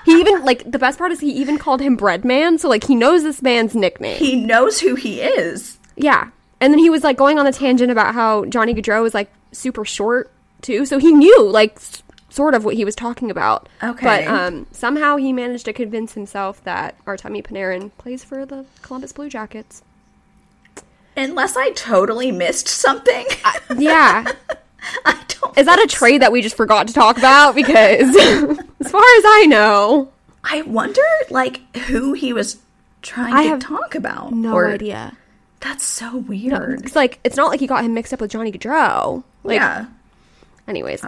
He 0.04 0.12
even 0.20 0.44
like 0.44 0.70
the 0.70 0.78
best 0.78 0.98
part 0.98 1.12
is 1.12 1.20
he 1.20 1.30
even 1.32 1.58
called 1.58 1.80
him 1.80 1.96
Breadman, 1.96 2.58
so 2.60 2.68
like 2.68 2.84
he 2.84 2.94
knows 2.94 3.22
this 3.22 3.42
man's 3.42 3.74
nickname. 3.74 4.16
he 4.18 4.36
knows 4.36 4.80
who 4.80 4.94
he 4.94 5.20
is. 5.20 5.78
Yeah. 5.96 6.30
And 6.60 6.72
then 6.72 6.78
he 6.78 6.88
was 6.88 7.02
like 7.04 7.16
going 7.18 7.38
on 7.38 7.44
the 7.44 7.52
tangent 7.52 7.90
about 7.90 8.14
how 8.14 8.44
Johnny 8.46 8.72
Gaudreau 8.74 9.04
is 9.06 9.12
like 9.14 9.30
super 9.52 9.84
short 9.84 10.30
too. 10.62 10.86
So 10.86 10.98
he 10.98 11.12
knew 11.12 11.42
like 11.42 11.76
s- 11.76 12.02
sort 12.30 12.54
of 12.54 12.64
what 12.64 12.76
he 12.76 12.84
was 12.84 12.94
talking 12.94 13.30
about. 13.30 13.68
Okay. 13.82 14.04
But 14.06 14.26
um, 14.26 14.66
somehow 14.72 15.16
he 15.16 15.32
managed 15.32 15.64
to 15.66 15.72
convince 15.72 16.12
himself 16.14 16.62
that 16.64 16.94
Artemi 17.04 17.42
Panarin 17.44 17.90
plays 17.98 18.24
for 18.24 18.46
the 18.46 18.64
Columbus 18.82 19.12
Blue 19.12 19.28
Jackets. 19.28 19.82
Unless 21.16 21.56
I 21.56 21.70
totally 21.72 22.30
missed 22.30 22.68
something. 22.68 23.26
Yeah. 23.76 24.32
I 25.04 25.22
don't. 25.28 25.58
is 25.58 25.66
that 25.66 25.78
a 25.82 25.86
trade 25.86 26.22
that 26.22 26.32
we 26.32 26.42
just 26.42 26.56
forgot 26.56 26.88
to 26.88 26.94
talk 26.94 27.18
about? 27.18 27.54
Because 27.54 28.14
as 28.16 28.90
far 28.90 29.00
as 29.02 29.24
I 29.26 29.46
know, 29.48 30.10
I 30.44 30.62
wonder, 30.62 31.02
like, 31.30 31.60
who 31.76 32.12
he 32.12 32.32
was 32.32 32.58
trying 33.02 33.34
I 33.34 33.50
to 33.56 33.58
talk 33.58 33.94
about. 33.94 34.32
no 34.32 34.52
Or- 34.54 34.68
idea. 34.70 35.16
That's 35.60 35.84
so 35.84 36.18
weird. 36.18 36.84
It's 36.84 36.94
like 36.94 37.18
it's 37.24 37.36
not 37.36 37.48
like 37.48 37.60
he 37.60 37.66
got 37.66 37.82
him 37.84 37.94
mixed 37.94 38.12
up 38.12 38.20
with 38.20 38.30
Johnny 38.30 38.52
Gaudreau. 38.52 39.24
Like, 39.42 39.56
yeah. 39.56 39.86
anyways, 40.68 41.02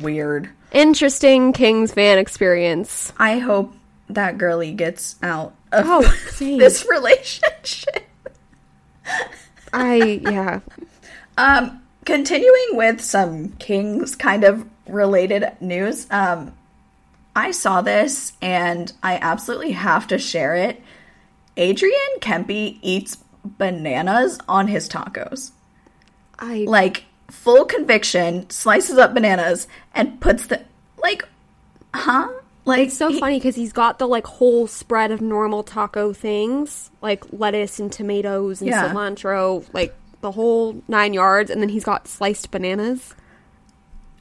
Weird. 0.00 0.48
interesting 0.72 1.52
Kings 1.52 1.92
fan 1.92 2.18
experience. 2.18 3.12
I 3.18 3.38
hope 3.40 3.74
that 4.08 4.38
girly 4.38 4.72
gets 4.72 5.16
out 5.22 5.54
of 5.72 5.84
Oh, 5.86 6.02
this 6.38 6.86
relationship. 6.88 8.06
I 9.72 10.20
yeah. 10.22 10.60
Um, 11.36 11.82
continuing 12.04 12.68
with 12.76 13.00
some 13.00 13.50
Kings 13.58 14.14
kind 14.16 14.44
of 14.44 14.66
related 14.88 15.44
news. 15.60 16.06
Um, 16.10 16.52
I 17.36 17.50
saw 17.50 17.80
this 17.80 18.32
and 18.42 18.92
I 19.02 19.18
absolutely 19.20 19.72
have 19.72 20.06
to 20.08 20.18
share 20.18 20.54
it. 20.54 20.80
Adrian 21.56 21.96
Kempe 22.20 22.78
eats 22.82 23.16
bananas 23.44 24.38
on 24.48 24.68
his 24.68 24.88
tacos. 24.88 25.50
I 26.38 26.64
Like 26.68 27.04
full 27.30 27.64
conviction, 27.64 28.48
slices 28.50 28.98
up 28.98 29.14
bananas 29.14 29.66
and 29.94 30.20
puts 30.20 30.46
the 30.46 30.62
like, 31.02 31.26
huh? 31.94 32.28
Like 32.64 32.88
It's 32.88 32.96
so 32.96 33.08
he- 33.10 33.20
funny 33.20 33.38
because 33.38 33.56
he's 33.56 33.72
got 33.72 33.98
the 33.98 34.08
like 34.08 34.26
whole 34.26 34.66
spread 34.66 35.10
of 35.10 35.20
normal 35.20 35.62
taco 35.62 36.12
things, 36.12 36.90
like 37.02 37.24
lettuce 37.32 37.78
and 37.78 37.92
tomatoes 37.92 38.60
and 38.60 38.70
Yeah. 38.70 38.88
cilantro, 38.92 39.64
like 39.72 39.94
the 40.24 40.32
whole 40.32 40.82
nine 40.88 41.14
yards, 41.14 41.50
and 41.50 41.60
then 41.62 41.68
he's 41.68 41.84
got 41.84 42.08
sliced 42.08 42.50
bananas. 42.50 43.14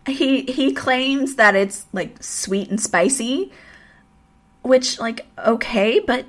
he 0.06 0.42
he 0.44 0.72
claims 0.74 1.36
that 1.36 1.56
it's 1.56 1.86
like 1.94 2.22
sweet 2.22 2.70
and 2.70 2.80
spicy 2.82 3.50
which 4.62 5.00
like 5.00 5.26
okay 5.46 6.00
but 6.00 6.26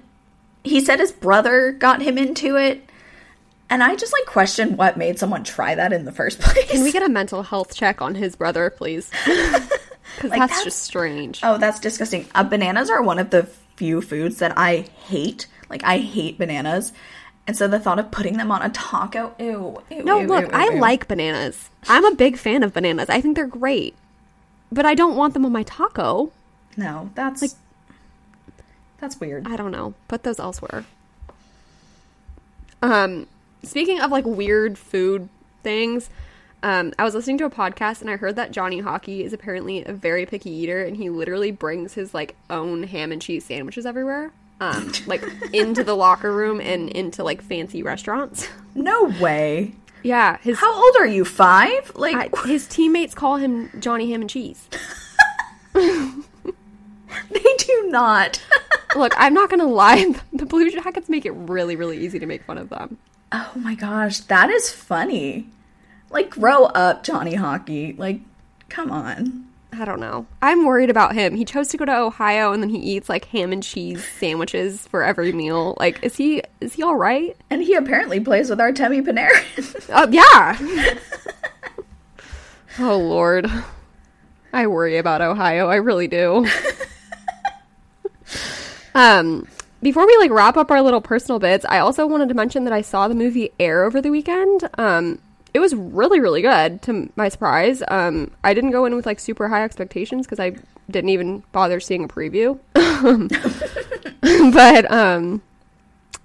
he 0.63 0.81
said 0.81 0.99
his 1.01 1.11
brother 1.13 1.73
got 1.73 2.01
him 2.01 2.17
into 2.17 2.55
it 2.57 2.89
and 3.69 3.83
i 3.83 3.95
just 3.97 4.13
like 4.13 4.27
question 4.27 4.77
what 4.77 4.97
made 4.97 5.19
someone 5.19 5.43
try 5.43 5.75
that 5.75 5.93
in 5.93 6.05
the 6.05 6.13
first 6.13 6.39
place 6.45 6.71
Can 6.71 6.85
we 6.85 6.93
get 6.93 7.03
a 7.03 7.09
mental 7.09 7.43
health 7.43 7.75
check 7.75 8.01
on 8.01 8.15
his 8.15 8.37
brother, 8.37 8.71
please? 8.71 9.11
Because 10.17 10.31
that's, 10.31 10.41
that's- 10.53 10.65
just 10.65 10.83
strange. 10.85 11.41
oh 11.43 11.59
that's 11.59 11.81
disgusting 11.81 12.27
uh, 12.37 12.45
bananas 12.45 12.91
are 12.91 13.03
one 13.03 13.19
of 13.19 13.31
the 13.31 13.43
few 13.75 14.01
foods 14.01 14.39
that 14.39 14.53
i 14.57 14.87
hate 15.09 15.49
like 15.69 15.83
i 15.83 15.99
hate 15.99 16.39
bananas 16.39 16.93
and 17.47 17.57
so 17.57 17.69
the 17.69 17.79
thought 17.79 17.99
of 17.99 18.11
putting 18.11 18.37
them 18.37 18.51
on 18.51 18.63
a 18.63 18.71
taco 18.71 19.35
ew, 19.39 19.83
ew 19.91 20.03
no, 20.05 20.21
ew, 20.21 20.27
look, 20.27 20.45
ew, 20.45 20.51
I 20.53 20.69
like 20.71 21.09
bananas. 21.09 21.69
I'm 21.89 22.05
a 22.05 22.15
big 22.15 22.37
fan 22.39 22.63
of 22.63 22.73
bananas. 22.73 23.09
I 23.11 23.21
think 23.21 23.37
they're 23.37 23.47
great, 23.47 23.95
but 24.73 24.87
I 24.87 24.95
don't 24.95 25.17
want 25.17 25.35
them 25.35 25.45
on 25.45 25.53
my 25.53 25.63
taco. 25.65 26.33
no 26.77 27.11
that's 27.15 27.43
like 27.43 27.51
that's 29.01 29.21
weird 29.21 29.47
I 29.47 29.57
don't 29.57 29.71
know. 29.73 29.95
Put 30.09 30.23
those 30.23 30.39
elsewhere. 30.41 30.85
Um, 32.83 33.27
speaking 33.63 34.01
of 34.01 34.11
like 34.11 34.25
weird 34.25 34.77
food 34.79 35.29
things, 35.63 36.11
Um, 36.63 36.93
I 36.99 37.05
was 37.05 37.15
listening 37.15 37.37
to 37.39 37.45
a 37.45 37.51
podcast 37.51 38.01
and 38.01 38.09
I 38.09 38.17
heard 38.17 38.37
that 38.37 38.51
Johnny 38.51 38.81
Hockey 38.81 39.23
is 39.23 39.35
apparently 39.35 39.85
a 39.85 39.93
very 39.93 40.25
picky 40.25 40.51
eater 40.51 40.83
and 40.83 40.97
he 40.97 41.11
literally 41.11 41.51
brings 41.51 41.93
his 41.95 42.15
like 42.15 42.37
own 42.49 42.85
ham 42.85 43.13
and 43.13 43.21
cheese 43.21 43.45
sandwiches 43.45 43.85
everywhere. 43.85 44.33
Um, 44.61 44.93
like 45.07 45.23
into 45.53 45.83
the 45.85 45.95
locker 45.95 46.33
room 46.33 46.61
and 46.61 46.89
into 46.91 47.23
like 47.25 47.43
fancy 47.43 47.83
restaurants. 47.83 48.49
No 48.75 49.05
way. 49.21 49.75
Yeah, 50.03 50.37
his 50.39 50.59
How 50.59 50.73
old 50.75 50.97
are 50.99 51.07
you? 51.07 51.25
Five? 51.25 51.93
Like 51.95 52.37
I- 52.39 52.47
his 52.47 52.67
teammates 52.67 53.15
call 53.15 53.37
him 53.37 53.71
Johnny 53.81 54.11
Ham 54.13 54.21
and 54.21 54.31
Cheese. 54.31 54.69
they 55.75 57.57
do 57.59 57.85
not. 57.89 58.43
Look, 58.97 59.13
I'm 59.17 59.35
not 59.35 59.51
gonna 59.51 59.67
lie, 59.67 60.15
the 60.33 60.47
Blue 60.47 60.71
Jackets 60.71 61.09
make 61.09 61.27
it 61.27 61.33
really, 61.33 61.75
really 61.77 61.99
easy 61.99 62.19
to 62.19 62.27
make 62.27 62.45
fun 62.45 62.59
of 62.59 62.69
them. 62.69 62.99
oh 63.33 63.53
my 63.57 63.75
gosh, 63.75 64.21
that 64.21 64.51
is 64.51 64.71
funny. 64.73 65.49
Like 66.11 66.31
grow 66.31 66.65
up, 66.67 67.03
Johnny 67.03 67.35
Hockey. 67.35 67.95
Like, 67.95 68.21
come 68.69 68.91
on. 68.93 69.47
I 69.77 69.85
don't 69.85 70.01
know. 70.01 70.27
I'm 70.41 70.65
worried 70.65 70.91
about 70.91 71.15
him. 71.15 71.35
He 71.35 71.45
chose 71.45 71.69
to 71.69 71.77
go 71.77 71.85
to 71.85 71.97
Ohio 71.97 72.53
and 72.53 72.63
then 72.63 72.71
he 72.71 72.79
eats 72.79 73.09
like 73.09 73.25
ham 73.27 73.53
and 73.53 73.63
cheese 73.63 74.05
sandwiches 74.19 74.87
for 74.89 75.03
every 75.03 75.33
meal. 75.33 75.77
Like, 75.81 76.03
is 76.03 76.17
he 76.17 76.43
is 76.61 76.75
he 76.75 76.83
all 76.83 76.97
right? 76.97 77.37
And 77.51 77.63
he 77.63 77.75
apparently 77.75 78.21
plays 78.21 78.51
with 78.51 78.59
Artemi 78.59 79.03
Panarin. 79.03 79.91
Uh, 79.91 80.07
yeah. 80.11 80.99
oh 82.79 82.97
Lord, 82.99 83.51
I 84.53 84.67
worry 84.67 84.99
about 84.99 85.21
Ohio. 85.21 85.69
I 85.69 85.77
really 85.77 86.09
do. 86.09 86.47
um, 88.95 89.49
before 89.83 90.07
we 90.07 90.17
like 90.19 90.31
wrap 90.31 90.57
up 90.57 90.71
our 90.71 90.83
little 90.83 91.01
personal 91.01 91.39
bits, 91.39 91.65
I 91.69 91.79
also 91.79 92.07
wanted 92.07 92.29
to 92.29 92.35
mention 92.35 92.65
that 92.65 92.73
I 92.73 92.81
saw 92.81 93.09
the 93.09 93.15
movie 93.15 93.51
Air 93.59 93.85
over 93.85 94.01
the 94.01 94.11
weekend. 94.11 94.69
Um, 94.79 95.19
it 95.55 95.61
was 95.61 95.75
really 95.75 96.21
really 96.21 96.43
good 96.43 96.83
to 96.83 97.11
my 97.17 97.29
surprise. 97.31 97.83
Um, 97.89 98.33
I 98.43 98.53
didn't 98.55 98.73
go 98.73 98.85
in 98.85 98.95
with 98.95 99.07
like 99.07 99.21
super 99.21 99.49
high 99.49 99.65
expectations 99.65 100.27
because 100.27 100.41
I 100.41 100.57
didn't 100.91 101.11
even 101.11 101.43
bother 101.53 101.81
seeing 101.81 102.05
a 102.05 102.09
preview. 102.09 102.59
but 104.53 104.91
um, 104.91 105.43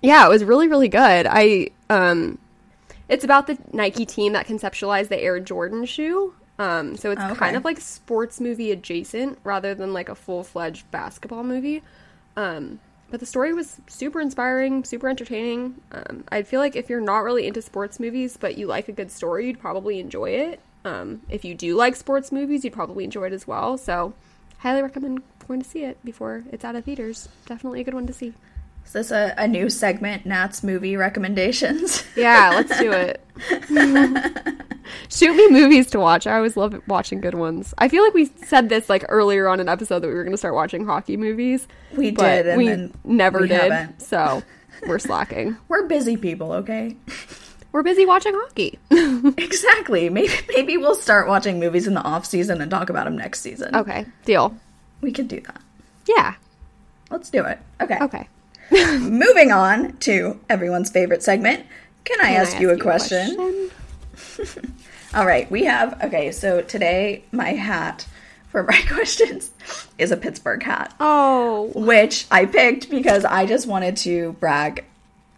yeah, 0.01 0.25
it 0.25 0.29
was 0.29 0.43
really 0.43 0.67
really 0.67 0.89
good. 0.89 1.27
I 1.29 1.69
um, 1.89 2.37
it's 3.07 3.23
about 3.23 3.47
the 3.47 3.57
Nike 3.71 4.05
team 4.05 4.33
that 4.33 4.47
conceptualized 4.47 5.09
the 5.09 5.19
Air 5.21 5.39
Jordan 5.39 5.85
shoe. 5.85 6.33
Um, 6.57 6.97
so 6.97 7.11
it's 7.11 7.21
Okay. 7.21 7.35
kind 7.35 7.55
of 7.55 7.63
like 7.63 7.79
sports 7.79 8.41
movie 8.41 8.71
adjacent 8.71 9.39
rather 9.45 9.73
than 9.73 9.93
like 9.93 10.09
a 10.09 10.15
full 10.15 10.43
fledged 10.43 10.89
basketball 10.91 11.43
movie. 11.43 11.81
Um, 12.35 12.79
but 13.09 13.19
the 13.19 13.25
story 13.25 13.53
was 13.53 13.79
super 13.87 14.21
inspiring, 14.21 14.83
super 14.83 15.09
entertaining. 15.09 15.75
Um, 15.91 16.23
I 16.31 16.43
feel 16.43 16.59
like 16.59 16.75
if 16.75 16.89
you're 16.89 17.01
not 17.01 17.19
really 17.19 17.47
into 17.47 17.61
sports 17.61 17.99
movies, 17.99 18.37
but 18.37 18.57
you 18.57 18.67
like 18.67 18.87
a 18.87 18.91
good 18.91 19.11
story, 19.11 19.47
you'd 19.47 19.59
probably 19.59 19.99
enjoy 19.99 20.29
it. 20.31 20.59
Um, 20.85 21.21
if 21.29 21.43
you 21.43 21.55
do 21.55 21.75
like 21.75 21.95
sports 21.95 22.31
movies, 22.31 22.63
you'd 22.63 22.73
probably 22.73 23.03
enjoy 23.03 23.25
it 23.25 23.33
as 23.33 23.47
well. 23.47 23.77
So, 23.77 24.13
highly 24.59 24.81
recommend 24.81 25.21
going 25.49 25.61
to 25.61 25.67
see 25.67 25.83
it 25.83 25.97
before 26.05 26.43
it's 26.51 26.63
out 26.63 26.75
of 26.75 26.85
theaters. 26.85 27.27
Definitely 27.47 27.81
a 27.81 27.83
good 27.83 27.95
one 27.95 28.07
to 28.07 28.13
see. 28.13 28.33
Is 28.89 28.93
this 28.93 29.11
a, 29.11 29.35
a 29.37 29.47
new 29.47 29.69
segment, 29.69 30.25
Nat's 30.25 30.63
movie 30.63 30.95
recommendations? 30.97 32.03
Yeah, 32.15 32.49
let's 32.55 32.75
do 32.79 32.91
it. 32.91 33.23
Shoot 35.09 35.35
me 35.35 35.47
movies 35.51 35.85
to 35.91 35.99
watch. 35.99 36.25
I 36.25 36.35
always 36.35 36.57
love 36.57 36.81
watching 36.87 37.21
good 37.21 37.35
ones. 37.35 37.71
I 37.77 37.87
feel 37.87 38.03
like 38.03 38.15
we 38.15 38.31
said 38.47 38.67
this 38.69 38.89
like 38.89 39.05
earlier 39.07 39.47
on 39.47 39.59
an 39.59 39.69
episode 39.69 39.99
that 39.99 40.07
we 40.07 40.15
were 40.15 40.23
going 40.23 40.33
to 40.33 40.39
start 40.39 40.55
watching 40.55 40.87
hockey 40.87 41.17
movies. 41.17 41.67
We 41.95 42.09
but 42.09 42.23
did, 42.23 42.47
and 42.47 42.57
we 42.57 42.67
then 42.67 42.93
never 43.03 43.41
we 43.41 43.49
did. 43.49 43.71
haven't. 43.71 44.01
So 44.01 44.41
we're 44.87 44.97
slacking. 44.97 45.55
We're 45.67 45.85
busy 45.85 46.17
people, 46.17 46.51
okay? 46.53 46.97
We're 47.71 47.83
busy 47.83 48.07
watching 48.07 48.33
hockey. 48.35 48.79
exactly. 49.37 50.09
Maybe 50.09 50.33
maybe 50.49 50.77
we'll 50.77 50.95
start 50.95 51.27
watching 51.27 51.59
movies 51.59 51.85
in 51.85 51.93
the 51.93 52.01
off 52.01 52.25
season 52.25 52.59
and 52.59 52.71
talk 52.71 52.89
about 52.89 53.05
them 53.05 53.17
next 53.17 53.41
season. 53.41 53.75
okay, 53.75 54.07
deal. 54.25 54.57
We 55.01 55.11
could 55.11 55.27
do 55.27 55.41
that. 55.41 55.61
Yeah. 56.07 56.33
Let's 57.11 57.29
do 57.29 57.45
it. 57.45 57.59
Okay. 57.79 57.99
Okay. 58.01 58.27
Moving 58.99 59.51
on 59.51 59.97
to 59.97 60.39
everyone's 60.49 60.89
favorite 60.89 61.23
segment. 61.23 61.65
Can 62.05 62.19
I, 62.21 62.23
Can 62.23 62.31
I 62.31 62.35
ask, 62.35 62.59
you 62.59 62.69
a 62.71 62.77
question? 62.77 63.69
All 65.13 65.25
right, 65.25 65.49
we 65.49 65.63
have 65.65 65.99
okay. 66.03 66.31
So 66.31 66.61
today, 66.61 67.23
my 67.31 67.53
hat 67.53 68.07
for 68.49 68.63
my 68.63 68.79
questions 68.87 69.51
is 69.97 70.11
a 70.11 70.17
Pittsburgh 70.17 70.61
hat, 70.63 70.93
Oh, 70.99 71.71
which 71.75 72.25
I 72.31 72.45
picked 72.45 72.89
because 72.89 73.25
I 73.25 73.45
just 73.45 73.67
wanted 73.67 73.97
to 73.97 74.33
brag 74.33 74.85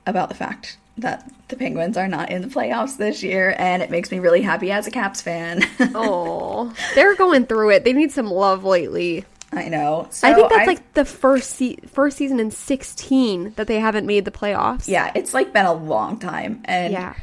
about 0.06 0.30
the 0.30 0.36
fact 0.36 0.78
that 0.98 1.30
the 1.48 1.56
Penguins 1.56 1.96
are 1.98 2.08
not 2.08 2.32
in 2.32 2.42
the 2.42 2.48
playoffs 2.48 2.98
this 2.98 3.24
year, 3.24 3.56
and 3.58 3.82
it 3.82 3.90
makes 3.90 4.12
me 4.12 4.20
really 4.20 4.42
happy 4.42 4.72
as 4.72 4.88
a 4.88 4.92
Caps 4.92 5.22
fan. 5.22 5.64
oh, 5.96 6.74
they're 6.96 7.16
going 7.16 7.46
through 7.46 7.70
it. 7.72 7.84
They 7.84 7.94
need 7.94 8.12
some 8.12 8.30
love 8.30 8.64
lately. 8.64 9.26
I 9.54 9.68
know. 9.68 10.08
So 10.12 10.28
I 10.28 10.34
think 10.34 10.50
that's 10.50 10.68
like 10.68 10.94
the 10.94 11.04
first 11.06 11.52
se- 11.52 11.80
first 11.88 12.18
season 12.18 12.40
in 12.40 12.52
16 12.52 13.54
that 13.58 13.68
they 13.68 13.80
haven't 13.80 14.06
made 14.06 14.26
the 14.26 14.32
playoffs. 14.32 14.88
yeah, 14.88 15.12
it's 15.16 15.34
like 15.34 15.52
been 15.54 15.66
a 15.66 15.74
long 15.74 16.20
time, 16.20 16.62
and 16.66 16.94
Yeah. 16.94 17.14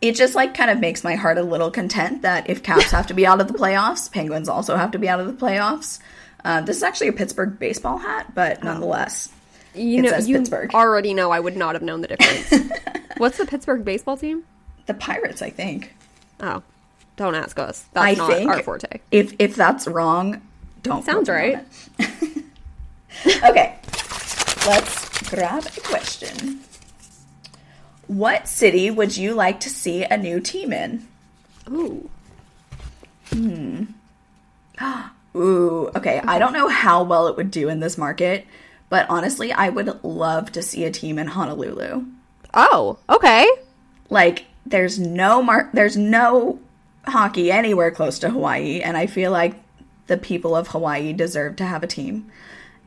it 0.00 0.12
just 0.14 0.34
like 0.36 0.54
kind 0.54 0.70
of 0.70 0.78
makes 0.78 1.02
my 1.02 1.16
heart 1.16 1.36
a 1.38 1.42
little 1.42 1.70
content 1.72 2.22
that 2.22 2.48
if 2.48 2.62
Caps 2.62 2.90
have 2.92 3.08
to 3.08 3.14
be 3.14 3.26
out 3.26 3.40
of 3.40 3.48
the 3.48 3.54
playoffs, 3.58 4.10
Penguins 4.10 4.48
also 4.48 4.76
have 4.76 4.92
to 4.92 4.98
be 4.98 5.08
out 5.08 5.18
of 5.20 5.26
the 5.26 5.32
playoffs. 5.32 5.98
Uh, 6.44 6.60
this 6.60 6.76
is 6.76 6.82
actually 6.82 7.08
a 7.08 7.12
Pittsburgh 7.12 7.58
baseball 7.58 7.98
hat, 7.98 8.32
but 8.34 8.62
nonetheless, 8.62 9.30
You 9.74 10.02
know, 10.02 10.16
you 10.18 10.36
Pittsburgh. 10.38 10.74
already 10.74 11.12
know 11.14 11.30
I 11.32 11.40
would 11.40 11.56
not 11.56 11.74
have 11.74 11.82
known 11.82 12.02
the 12.02 12.08
difference. 12.08 12.70
What's 13.16 13.38
the 13.38 13.46
Pittsburgh 13.46 13.84
baseball 13.84 14.16
team? 14.16 14.44
the 14.86 14.94
Pirates, 14.94 15.40
I 15.40 15.48
think. 15.50 15.94
Oh, 16.40 16.62
don't 17.16 17.34
ask 17.34 17.58
us. 17.58 17.86
That's 17.94 18.04
I 18.06 18.12
not 18.22 18.30
think 18.30 18.50
our 18.50 18.62
forte. 18.62 19.00
If 19.10 19.34
if 19.38 19.56
that's 19.56 19.86
wrong, 19.88 20.42
don't. 20.84 21.04
Sounds 21.04 21.28
quote 21.28 21.42
me 21.44 21.54
on 21.54 21.66
right. 23.26 23.44
okay, 23.50 23.78
let's 24.68 25.30
grab 25.30 25.66
a 25.66 25.80
question. 25.80 26.60
What 28.06 28.46
city 28.46 28.90
would 28.90 29.16
you 29.16 29.34
like 29.34 29.60
to 29.60 29.70
see 29.70 30.04
a 30.04 30.16
new 30.16 30.38
team 30.38 30.72
in? 30.72 31.08
Ooh. 31.70 32.08
Hmm. 33.30 33.84
Ooh, 35.36 35.90
okay. 35.96 36.20
I 36.20 36.38
don't 36.38 36.52
know 36.52 36.68
how 36.68 37.02
well 37.02 37.26
it 37.26 37.36
would 37.36 37.50
do 37.50 37.68
in 37.68 37.80
this 37.80 37.98
market, 37.98 38.46
but 38.88 39.06
honestly, 39.08 39.52
I 39.52 39.68
would 39.68 40.04
love 40.04 40.52
to 40.52 40.62
see 40.62 40.84
a 40.84 40.90
team 40.92 41.18
in 41.18 41.26
Honolulu. 41.26 42.04
Oh, 42.52 42.98
okay. 43.08 43.48
Like, 44.10 44.44
there's 44.64 44.98
no 44.98 45.42
mar- 45.42 45.70
there's 45.72 45.96
no 45.96 46.60
hockey 47.06 47.50
anywhere 47.50 47.90
close 47.90 48.20
to 48.20 48.30
Hawaii, 48.30 48.80
and 48.80 48.96
I 48.96 49.06
feel 49.06 49.32
like 49.32 49.56
the 50.06 50.16
people 50.16 50.54
of 50.54 50.68
Hawaii 50.68 51.12
deserve 51.12 51.56
to 51.56 51.64
have 51.64 51.82
a 51.82 51.86
team. 51.86 52.30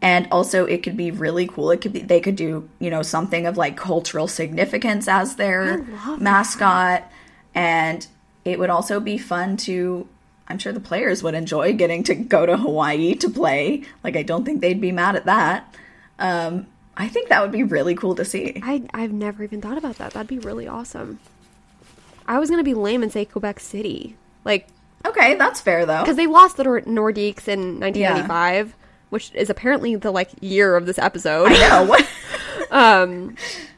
And 0.01 0.27
also, 0.31 0.65
it 0.65 0.83
could 0.83 0.95
be 0.95 1.09
really 1.09 1.47
cool. 1.47 1.71
It 1.71 1.81
could 1.81 1.93
be 1.93 2.01
they 2.01 2.19
could 2.19 2.35
do 2.35 2.69
you 2.79 2.91
know 2.91 3.01
something 3.01 3.47
of 3.47 3.57
like 3.57 3.75
cultural 3.75 4.27
significance 4.27 5.07
as 5.07 5.37
their 5.37 5.83
mascot, 6.19 7.11
and 7.55 8.05
it 8.45 8.59
would 8.59 8.69
also 8.69 8.99
be 8.99 9.17
fun 9.17 9.57
to. 9.57 10.07
I'm 10.49 10.59
sure 10.59 10.71
the 10.71 10.79
players 10.79 11.23
would 11.23 11.33
enjoy 11.33 11.73
getting 11.73 12.03
to 12.03 12.15
go 12.15 12.45
to 12.45 12.55
Hawaii 12.55 13.15
to 13.15 13.29
play. 13.29 13.83
Like, 14.03 14.15
I 14.15 14.23
don't 14.23 14.45
think 14.45 14.61
they'd 14.61 14.79
be 14.79 14.93
mad 14.93 15.17
at 15.17 15.25
that. 15.25 15.75
Um, 16.19 16.67
I 16.95 17.09
think 17.09 17.29
that 17.29 17.41
would 17.41 17.51
be 17.51 17.63
really 17.63 17.95
cool 17.95 18.15
to 18.15 18.23
see. 18.23 18.61
I 18.63 18.83
I've 18.93 19.11
never 19.11 19.43
even 19.43 19.61
thought 19.61 19.77
about 19.79 19.97
that. 19.97 20.13
That'd 20.13 20.27
be 20.27 20.39
really 20.39 20.67
awesome. 20.67 21.19
I 22.27 22.37
was 22.37 22.49
gonna 22.51 22.63
be 22.63 22.75
lame 22.75 23.01
and 23.01 23.11
say 23.11 23.25
Quebec 23.25 23.59
City, 23.59 24.15
like 24.45 24.67
Okay, 25.05 25.35
that's 25.35 25.61
fair 25.61 25.85
though. 25.85 26.01
because 26.01 26.17
they 26.17 26.27
lost 26.27 26.57
the 26.57 26.63
Nor- 26.63 26.81
Nordiques 26.81 27.47
in 27.47 27.79
1995, 27.79 28.75
which 29.09 29.31
is 29.33 29.49
apparently 29.49 29.95
the 29.95 30.11
like 30.11 30.29
year 30.41 30.75
of 30.75 30.85
this 30.85 30.99
episode. 30.99 31.51
I 31.51 31.57
know. 31.57 31.97
Um 32.71 33.35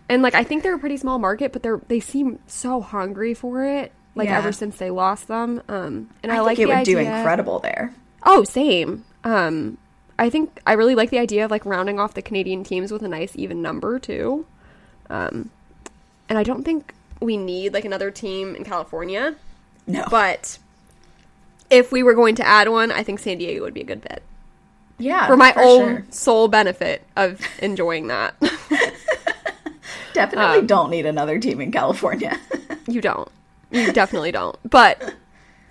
and 0.10 0.24
like 0.24 0.34
i 0.34 0.44
think 0.44 0.64
they're 0.64 0.74
a 0.74 0.80
pretty 0.80 0.98
small 0.98 1.20
market 1.20 1.54
but 1.54 1.62
they're 1.62 1.80
they 1.90 2.00
seem 2.00 2.40
so 2.48 2.82
hungry 2.82 3.36
for 3.36 3.64
it 3.64 3.92
like 4.16 4.28
Yeah. 4.28 4.40
ever 4.40 4.52
since 4.52 4.78
they 4.78 4.90
lost 4.90 5.28
them 5.28 5.62
um 5.70 6.10
and 6.24 6.32
i, 6.32 6.36
I, 6.36 6.38
think 6.38 6.46
like 6.48 6.60
it 6.60 6.68
the 6.68 6.74
would 6.76 6.84
do 6.86 6.98
incredible 6.98 7.60
there. 7.60 7.94
oh 8.24 8.44
same 8.44 9.06
um 9.24 9.78
i 10.18 10.28
think 10.32 10.60
i 10.66 10.74
really 10.74 10.96
like 10.96 11.12
the 11.12 11.20
idea 11.20 11.46
of 11.46 11.52
like 11.52 11.64
rounding 11.68 12.00
off 12.00 12.16
the 12.16 12.24
canadian 12.24 12.64
teams 12.64 12.92
with 12.92 13.04
a 13.04 13.08
nice 13.08 13.34
even 13.36 13.62
number 13.62 14.00
too 14.00 14.48
um 15.12 15.52
and 16.28 16.40
i 16.40 16.44
don't 16.44 16.64
think 16.64 16.96
we 17.22 17.38
need 17.38 17.72
like 17.76 17.86
another 17.86 18.10
team 18.10 18.56
in 18.56 18.64
california 18.64 19.36
No, 19.86 20.04
but 20.10 20.58
if 21.70 21.92
we 21.92 22.04
were 22.04 22.14
going 22.14 22.36
to 22.36 22.46
add 22.46 22.70
one 22.70 22.92
i 22.92 23.04
think 23.04 23.20
san 23.20 23.38
diego 23.38 23.62
would 23.62 23.74
be 23.74 23.82
a 23.82 23.86
good 23.86 24.02
fit 24.02 24.24
yeah, 25.02 25.28
for 25.28 25.38
my 25.38 25.54
own 25.54 25.96
sure. 25.96 26.06
sole 26.10 26.48
benefit 26.50 27.04
of 27.16 27.40
enjoying 27.62 28.08
that 28.08 28.36
definitely 30.14 30.60
um, 30.60 30.68
don't 30.68 30.90
need 30.90 31.06
another 31.06 31.40
team 31.40 31.62
in 31.62 31.72
California. 31.72 32.40
You 32.88 33.02
don't. 33.02 33.30
You 33.70 33.94
definitely 33.94 34.32
don't. 34.32 34.58
But 34.68 35.14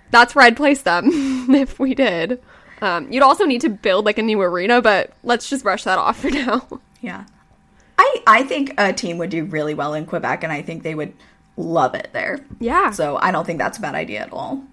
that's 0.09 0.33
where 0.33 0.45
I'd 0.45 0.55
place 0.55 0.83
them 0.83 1.09
if 1.53 1.77
we 1.77 1.93
did. 1.93 2.41
Um, 2.81 3.11
you'd 3.11 3.23
also 3.23 3.43
need 3.43 3.59
to 3.59 3.69
build 3.69 4.05
like 4.05 4.17
a 4.17 4.21
new 4.21 4.39
arena, 4.41 4.81
but 4.81 5.11
let's 5.21 5.49
just 5.49 5.63
brush 5.63 5.83
that 5.83 5.97
off 5.97 6.21
for 6.21 6.29
now. 6.29 6.65
yeah, 7.01 7.25
I 7.97 8.23
I 8.25 8.43
think 8.43 8.73
a 8.77 8.93
team 8.93 9.17
would 9.17 9.31
do 9.31 9.43
really 9.43 9.73
well 9.73 9.93
in 9.95 10.05
Quebec, 10.05 10.45
and 10.45 10.53
I 10.53 10.61
think 10.61 10.83
they 10.83 10.95
would 10.95 11.11
love 11.57 11.93
it 11.93 12.07
there. 12.13 12.39
Yeah. 12.61 12.91
So 12.91 13.17
I 13.17 13.31
don't 13.31 13.45
think 13.45 13.59
that's 13.59 13.77
a 13.77 13.81
bad 13.81 13.95
idea 13.95 14.21
at 14.21 14.31
all. 14.31 14.63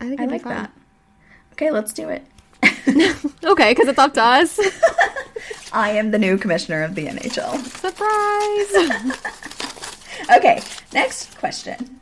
I 0.00 0.08
think 0.08 0.20
I 0.20 0.26
like 0.26 0.44
that. 0.44 0.70
Okay, 1.52 1.70
let's 1.70 1.92
do 1.92 2.08
it. 2.08 2.24
Okay, 3.46 3.70
because 3.70 3.86
it's 3.86 3.98
up 3.98 4.12
to 4.14 4.22
us. 4.22 4.58
I 5.72 5.90
am 5.90 6.10
the 6.10 6.18
new 6.18 6.36
commissioner 6.36 6.82
of 6.82 6.94
the 6.96 7.06
NHL. 7.06 7.58
Surprise! 7.80 9.22
Okay, 10.34 10.60
next 10.92 11.38
question. 11.38 12.00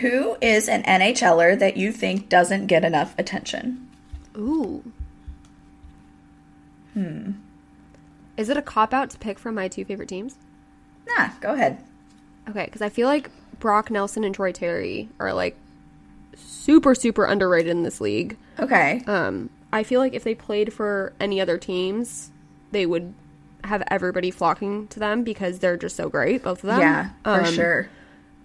Who 0.00 0.36
is 0.42 0.68
an 0.68 0.82
NHLer 0.82 1.58
that 1.58 1.76
you 1.78 1.90
think 1.90 2.28
doesn't 2.28 2.66
get 2.66 2.84
enough 2.84 3.14
attention? 3.18 3.88
Ooh. 4.36 4.82
Hmm. 6.92 7.30
Is 8.36 8.50
it 8.50 8.58
a 8.58 8.62
cop 8.62 8.92
out 8.92 9.08
to 9.10 9.18
pick 9.18 9.38
from 9.38 9.54
my 9.54 9.68
two 9.68 9.86
favorite 9.86 10.08
teams? 10.08 10.36
Nah, 11.06 11.30
go 11.40 11.54
ahead. 11.54 11.82
Okay, 12.50 12.66
because 12.66 12.82
I 12.82 12.90
feel 12.90 13.08
like 13.08 13.30
Brock 13.58 13.90
Nelson 13.90 14.24
and 14.24 14.34
Troy 14.34 14.52
Terry 14.52 15.08
are 15.18 15.32
like 15.32 15.56
super, 16.36 16.94
super 16.94 17.24
underrated 17.24 17.70
in 17.70 17.82
this 17.82 18.00
league. 18.00 18.36
Okay. 18.58 19.02
Um, 19.06 19.50
I 19.72 19.82
feel 19.82 20.00
like 20.00 20.14
if 20.14 20.24
they 20.24 20.34
played 20.34 20.72
for 20.72 21.12
any 21.20 21.40
other 21.40 21.58
teams, 21.58 22.30
they 22.70 22.86
would 22.86 23.12
have 23.64 23.82
everybody 23.88 24.30
flocking 24.30 24.86
to 24.88 25.00
them 25.00 25.24
because 25.24 25.58
they're 25.58 25.76
just 25.76 25.96
so 25.96 26.08
great, 26.08 26.42
both 26.42 26.62
of 26.62 26.68
them. 26.68 26.80
yeah, 26.80 27.10
for 27.24 27.30
Um, 27.46 27.52
sure. 27.52 27.88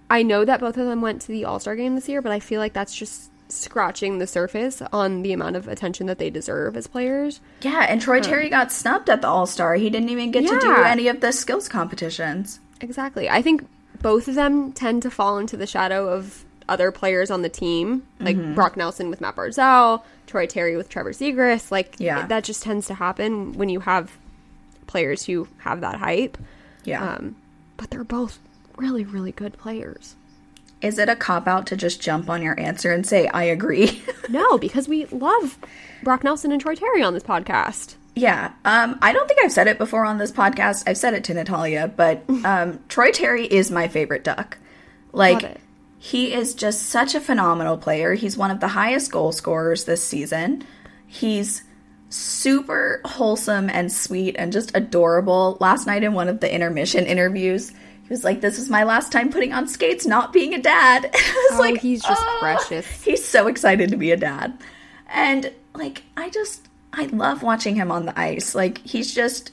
I 0.10 0.24
know 0.24 0.44
that 0.44 0.60
both 0.60 0.78
of 0.78 0.88
them 0.88 1.02
went 1.02 1.22
to 1.24 1.28
the 1.30 1.46
All 1.46 1.60
Star 1.60 1.76
game 1.76 1.96
this 1.96 2.10
year, 2.10 2.22
but 2.22 2.32
I 2.32 2.40
feel 2.40 2.60
like 2.60 2.74
that's 2.74 2.94
just 2.96 3.30
scratching 3.50 4.18
the 4.18 4.28
surface 4.28 4.82
on 4.94 5.22
the 5.24 5.34
amount 5.34 5.58
of 5.58 5.68
attention 5.68 6.08
that 6.08 6.18
they 6.18 6.30
deserve 6.30 6.76
as 6.78 6.88
players. 6.88 7.40
Yeah, 7.62 7.86
and 7.88 8.02
Troy 8.02 8.20
Terry 8.22 8.50
got 8.50 8.72
snubbed 8.72 9.10
at 9.10 9.22
the 9.22 9.28
All 9.28 9.46
Star. 9.46 9.76
He 9.76 9.90
didn't 9.90 10.10
even 10.10 10.32
get 10.32 10.48
to 10.48 10.60
do 10.60 10.74
any 10.84 11.08
of 11.08 11.20
the 11.22 11.32
skills 11.32 11.70
competitions. 11.70 12.60
Exactly. 12.82 13.30
I 13.30 13.42
think 13.42 13.66
both 14.02 14.28
of 14.28 14.36
them 14.36 14.74
tend 14.74 15.04
to 15.04 15.12
fall 15.12 15.38
into 15.38 15.56
the 15.56 15.68
shadow 15.68 16.10
of 16.10 16.44
other 16.70 16.92
players 16.92 17.32
on 17.32 17.42
the 17.42 17.50
team, 17.50 18.04
like 18.20 18.56
Brock 18.56 18.78
Nelson 18.78 19.10
with 19.10 19.22
Matt 19.22 19.36
Barzal, 19.36 20.02
Troy 20.28 20.46
Terry 20.46 20.78
with 20.78 20.90
Trevor 20.90 21.12
Zegras. 21.12 21.72
Like, 21.72 21.96
Yeah. 22.00 22.26
that 22.28 22.44
just 22.44 22.64
tends 22.64 22.88
to 22.88 22.94
happen 22.94 23.54
when 23.54 23.70
you 23.70 23.80
have 23.82 24.12
players 24.88 25.26
who 25.26 25.48
have 25.60 25.82
that 25.82 25.96
hype. 25.96 26.38
Yeah. 26.84 27.04
Um, 27.16 27.36
but 27.78 27.90
they're 27.90 28.04
both 28.04 28.40
really, 28.78 29.04
really 29.06 29.32
good 29.32 29.58
players. 29.58 30.16
Is 30.82 30.98
it 30.98 31.10
a 31.10 31.16
cop 31.16 31.48
out 31.48 31.68
to 31.68 31.76
just 31.76 32.02
jump 32.02 32.28
on 32.30 32.42
your 32.42 32.60
answer 32.60 32.92
and 32.92 33.06
say, 33.06 33.28
I 33.28 33.44
agree? 33.44 34.02
No, 34.30 34.58
because 34.58 34.88
we 34.88 35.06
love 35.08 35.58
Brock 36.04 36.24
Nelson 36.24 36.54
and 36.54 36.62
Troy 36.62 36.74
Terry 36.76 37.04
on 37.04 37.14
this 37.14 37.24
podcast. 37.24 37.96
yeah. 38.16 38.52
Um, 38.64 38.98
I 39.02 39.12
don't 39.12 39.28
think 39.28 39.42
I've 39.44 39.52
said 39.52 39.68
it 39.68 39.78
before 39.78 40.06
on 40.06 40.20
this 40.20 40.32
podcast. 40.32 40.84
I've 40.88 40.98
said 40.98 41.14
it 41.14 41.26
to 41.26 41.34
Natalia, 41.34 41.92
but 41.94 42.24
um, 42.46 42.80
Troy 42.88 43.12
Terry 43.12 43.46
is 43.46 43.70
my 43.72 43.90
favorite 43.90 44.24
duck. 44.24 44.58
Like. 45.12 45.58
He 46.04 46.34
is 46.34 46.56
just 46.56 46.90
such 46.90 47.14
a 47.14 47.22
phenomenal 47.22 47.78
player. 47.78 48.16
He's 48.16 48.36
one 48.36 48.50
of 48.50 48.60
the 48.60 48.68
highest 48.70 49.12
goal 49.12 49.32
scorers 49.32 49.86
this 49.86 50.04
season. 50.04 50.64
He's 51.06 51.62
super 52.10 53.02
wholesome 53.06 53.70
and 53.70 53.92
sweet 53.92 54.36
and 54.40 54.52
just 54.52 54.72
adorable. 54.76 55.58
Last 55.60 55.86
night 55.86 56.04
in 56.04 56.14
one 56.14 56.28
of 56.28 56.40
the 56.40 56.52
intermission 56.52 57.06
interviews, 57.06 57.70
he 57.70 58.10
was 58.10 58.24
like, 58.24 58.42
"This 58.42 58.58
is 58.58 58.68
my 58.68 58.84
last 58.84 59.12
time 59.12 59.30
putting 59.30 59.54
on 59.54 59.68
skates, 59.68 60.08
not 60.08 60.34
being 60.34 60.56
a 60.56 60.62
dad." 60.62 61.06
I 61.14 61.48
was 61.52 61.60
Oh, 61.60 61.62
like, 61.62 61.80
he's 61.80 62.02
just 62.02 62.22
"Oh." 62.26 62.38
precious. 62.42 63.04
He's 63.04 63.24
so 63.24 63.46
excited 63.46 63.92
to 63.92 63.96
be 63.98 64.10
a 64.10 64.18
dad, 64.18 64.58
and 65.08 65.52
like, 65.76 66.02
I 66.18 66.32
just, 66.32 66.68
I 66.94 67.06
love 67.06 67.44
watching 67.44 67.76
him 67.76 67.92
on 67.92 68.08
the 68.08 68.20
ice. 68.20 68.56
Like, 68.56 68.80
he's 68.80 69.14
just. 69.14 69.52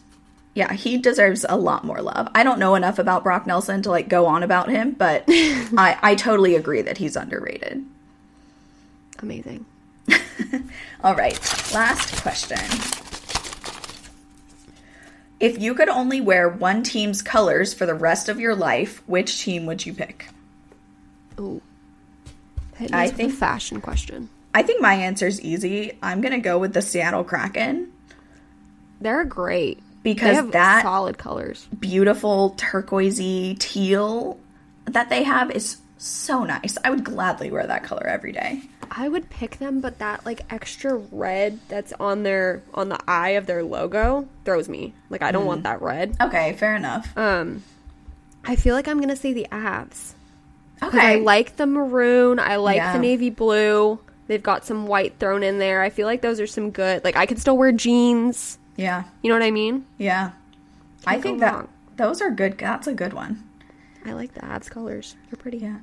Yeah, 0.58 0.72
he 0.72 0.98
deserves 0.98 1.46
a 1.48 1.56
lot 1.56 1.84
more 1.84 2.02
love. 2.02 2.28
I 2.34 2.42
don't 2.42 2.58
know 2.58 2.74
enough 2.74 2.98
about 2.98 3.22
Brock 3.22 3.46
Nelson 3.46 3.80
to 3.82 3.90
like 3.90 4.08
go 4.08 4.26
on 4.26 4.42
about 4.42 4.68
him, 4.68 4.90
but 4.90 5.22
I, 5.28 5.96
I 6.02 6.14
totally 6.16 6.56
agree 6.56 6.82
that 6.82 6.98
he's 6.98 7.14
underrated. 7.14 7.84
Amazing. 9.20 9.64
All 11.04 11.14
right, 11.14 11.38
last 11.72 12.20
question. 12.22 12.58
If 15.38 15.60
you 15.60 15.76
could 15.76 15.88
only 15.88 16.20
wear 16.20 16.48
one 16.48 16.82
team's 16.82 17.22
colors 17.22 17.72
for 17.72 17.86
the 17.86 17.94
rest 17.94 18.28
of 18.28 18.40
your 18.40 18.56
life, 18.56 19.00
which 19.06 19.40
team 19.40 19.64
would 19.66 19.86
you 19.86 19.94
pick? 19.94 20.26
Me 21.38 21.60
I 22.92 23.10
think- 23.10 23.32
fashion 23.32 23.80
question. 23.80 24.28
I 24.52 24.64
think 24.64 24.80
my 24.82 24.94
answer 24.94 25.28
is 25.28 25.40
easy. 25.40 25.96
I'm 26.02 26.20
going 26.20 26.32
to 26.32 26.40
go 26.40 26.58
with 26.58 26.72
the 26.72 26.82
Seattle 26.82 27.22
Kraken 27.22 27.92
They're 29.00 29.24
great. 29.24 29.80
Because 30.14 30.50
that 30.50 30.82
solid 30.82 31.18
colors. 31.18 31.66
beautiful 31.78 32.54
turquoisey 32.56 33.56
teal 33.58 34.38
that 34.86 35.08
they 35.10 35.22
have 35.24 35.50
is 35.50 35.78
so 35.98 36.44
nice. 36.44 36.78
I 36.84 36.90
would 36.90 37.04
gladly 37.04 37.50
wear 37.50 37.66
that 37.66 37.82
color 37.84 38.06
every 38.06 38.32
day. 38.32 38.62
I 38.90 39.08
would 39.08 39.28
pick 39.28 39.58
them, 39.58 39.80
but 39.80 39.98
that 39.98 40.24
like 40.24 40.42
extra 40.50 40.94
red 40.96 41.58
that's 41.68 41.92
on 42.00 42.22
their 42.22 42.62
on 42.72 42.88
the 42.88 42.98
eye 43.06 43.30
of 43.30 43.46
their 43.46 43.62
logo 43.62 44.26
throws 44.44 44.68
me. 44.68 44.94
Like 45.10 45.22
I 45.22 45.30
don't 45.32 45.44
want 45.46 45.64
that 45.64 45.82
red. 45.82 46.16
Okay, 46.20 46.54
fair 46.54 46.74
enough. 46.74 47.16
Um, 47.18 47.62
I 48.44 48.56
feel 48.56 48.74
like 48.74 48.88
I'm 48.88 49.00
gonna 49.00 49.16
say 49.16 49.32
the 49.34 49.46
Avs. 49.52 50.14
'Cause 50.80 50.94
Okay. 50.94 51.00
I 51.00 51.16
like 51.16 51.56
the 51.56 51.66
maroon. 51.66 52.38
I 52.38 52.56
like 52.56 52.76
Yeah. 52.76 52.92
the 52.92 52.98
navy 53.00 53.30
blue. 53.30 53.98
They've 54.28 54.42
got 54.42 54.64
some 54.64 54.86
white 54.86 55.14
thrown 55.18 55.42
in 55.42 55.58
there. 55.58 55.82
I 55.82 55.90
feel 55.90 56.06
like 56.06 56.22
those 56.22 56.38
are 56.40 56.46
some 56.46 56.70
good. 56.70 57.04
Like 57.04 57.16
I 57.16 57.26
could 57.26 57.40
still 57.40 57.58
wear 57.58 57.72
jeans. 57.72 58.58
Yeah. 58.78 59.04
You 59.22 59.28
know 59.28 59.34
what 59.34 59.44
I 59.44 59.50
mean? 59.50 59.84
Yeah. 59.98 60.30
I 61.06 61.12
Can't 61.12 61.22
think 61.22 61.40
that 61.40 61.54
wrong. 61.54 61.68
those 61.96 62.22
are 62.22 62.30
good. 62.30 62.56
That's 62.56 62.86
a 62.86 62.94
good 62.94 63.12
one. 63.12 63.44
I 64.06 64.12
like 64.12 64.32
the 64.32 64.40
Avs 64.40 64.70
colors. 64.70 65.16
They're 65.30 65.36
pretty. 65.36 65.58
Yeah. 65.58 65.78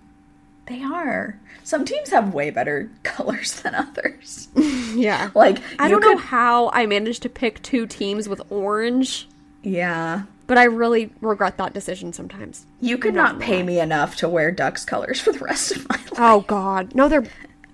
They 0.67 0.81
are. 0.81 1.39
Some 1.63 1.85
teams 1.85 2.09
have 2.09 2.33
way 2.33 2.49
better 2.49 2.89
colors 3.03 3.61
than 3.61 3.75
others. 3.75 4.47
Yeah. 4.95 5.29
like 5.35 5.59
I 5.77 5.89
don't 5.89 5.99
know 5.99 6.15
how 6.15 6.69
I 6.69 6.85
managed 6.85 7.21
to 7.23 7.29
pick 7.29 7.61
two 7.61 7.85
teams 7.85 8.29
with 8.29 8.41
orange, 8.49 9.27
Yeah. 9.61 10.23
but 10.47 10.57
I 10.57 10.63
really 10.63 11.11
regret 11.19 11.57
that 11.57 11.73
decision 11.73 12.13
sometimes. 12.13 12.65
You 12.79 12.97
could 12.97 13.13
not 13.13 13.41
pay 13.41 13.61
me 13.61 13.81
enough 13.81 14.15
to 14.17 14.29
wear 14.29 14.51
Ducks 14.51 14.85
colors 14.85 15.19
for 15.19 15.33
the 15.33 15.39
rest 15.39 15.75
of 15.75 15.89
my 15.89 15.97
oh, 15.97 16.01
life. 16.11 16.13
Oh 16.17 16.41
God, 16.47 16.95
no! 16.95 17.09
They're 17.09 17.25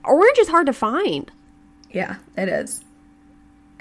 orange 0.03 0.39
is 0.39 0.47
hard 0.47 0.65
to 0.65 0.73
find. 0.73 1.31
Yeah, 1.91 2.15
it 2.35 2.49
is. 2.49 2.83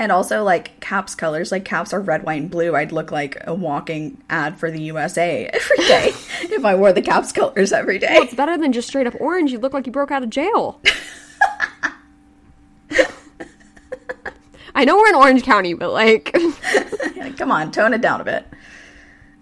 And 0.00 0.10
also 0.10 0.42
like 0.42 0.80
Caps 0.80 1.14
colors, 1.14 1.52
like 1.52 1.66
Caps 1.66 1.92
are 1.92 2.00
red, 2.00 2.22
white, 2.22 2.40
and 2.40 2.50
blue. 2.50 2.74
I'd 2.74 2.90
look 2.90 3.12
like 3.12 3.36
a 3.46 3.52
walking 3.52 4.16
ad 4.30 4.58
for 4.58 4.70
the 4.70 4.80
USA 4.84 5.44
every 5.52 5.76
day 5.76 6.06
if 6.42 6.64
I 6.64 6.74
wore 6.74 6.94
the 6.94 7.02
Caps 7.02 7.32
colors 7.32 7.70
every 7.70 7.98
day. 7.98 8.08
It's 8.16 8.32
better 8.34 8.56
than 8.56 8.72
just 8.72 8.88
straight 8.88 9.06
up 9.06 9.14
orange. 9.20 9.52
You 9.52 9.58
look 9.58 9.74
like 9.74 9.84
you 9.84 9.92
broke 9.92 10.10
out 10.10 10.22
of 10.22 10.30
jail. 10.30 10.80
I 14.74 14.84
know 14.86 14.96
we're 14.96 15.08
in 15.10 15.16
Orange 15.16 15.42
County, 15.42 15.74
but 15.74 15.92
like, 15.92 16.34
Like, 17.16 17.36
come 17.36 17.52
on, 17.52 17.70
tone 17.70 17.92
it 17.92 18.00
down 18.00 18.22
a 18.22 18.24
bit. 18.24 18.46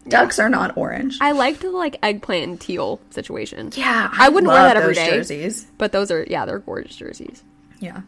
Ducks 0.08 0.40
are 0.40 0.48
not 0.48 0.76
orange. 0.76 1.18
I 1.20 1.32
liked 1.32 1.60
the 1.60 1.70
like 1.70 1.98
eggplant 2.02 2.44
and 2.48 2.60
teal 2.60 2.98
situation. 3.10 3.70
yeah, 3.76 4.10
I 4.12 4.28
wouldn't 4.28 4.50
wear 4.52 4.62
that 4.62 4.76
every 4.76 4.94
day. 4.94 5.10
Jerseys. 5.10 5.68
But 5.78 5.92
those 5.92 6.10
are 6.10 6.26
yeah, 6.28 6.46
they're 6.46 6.58
gorgeous 6.58 6.96
jerseys. 6.96 7.44
Yeah. 7.78 8.00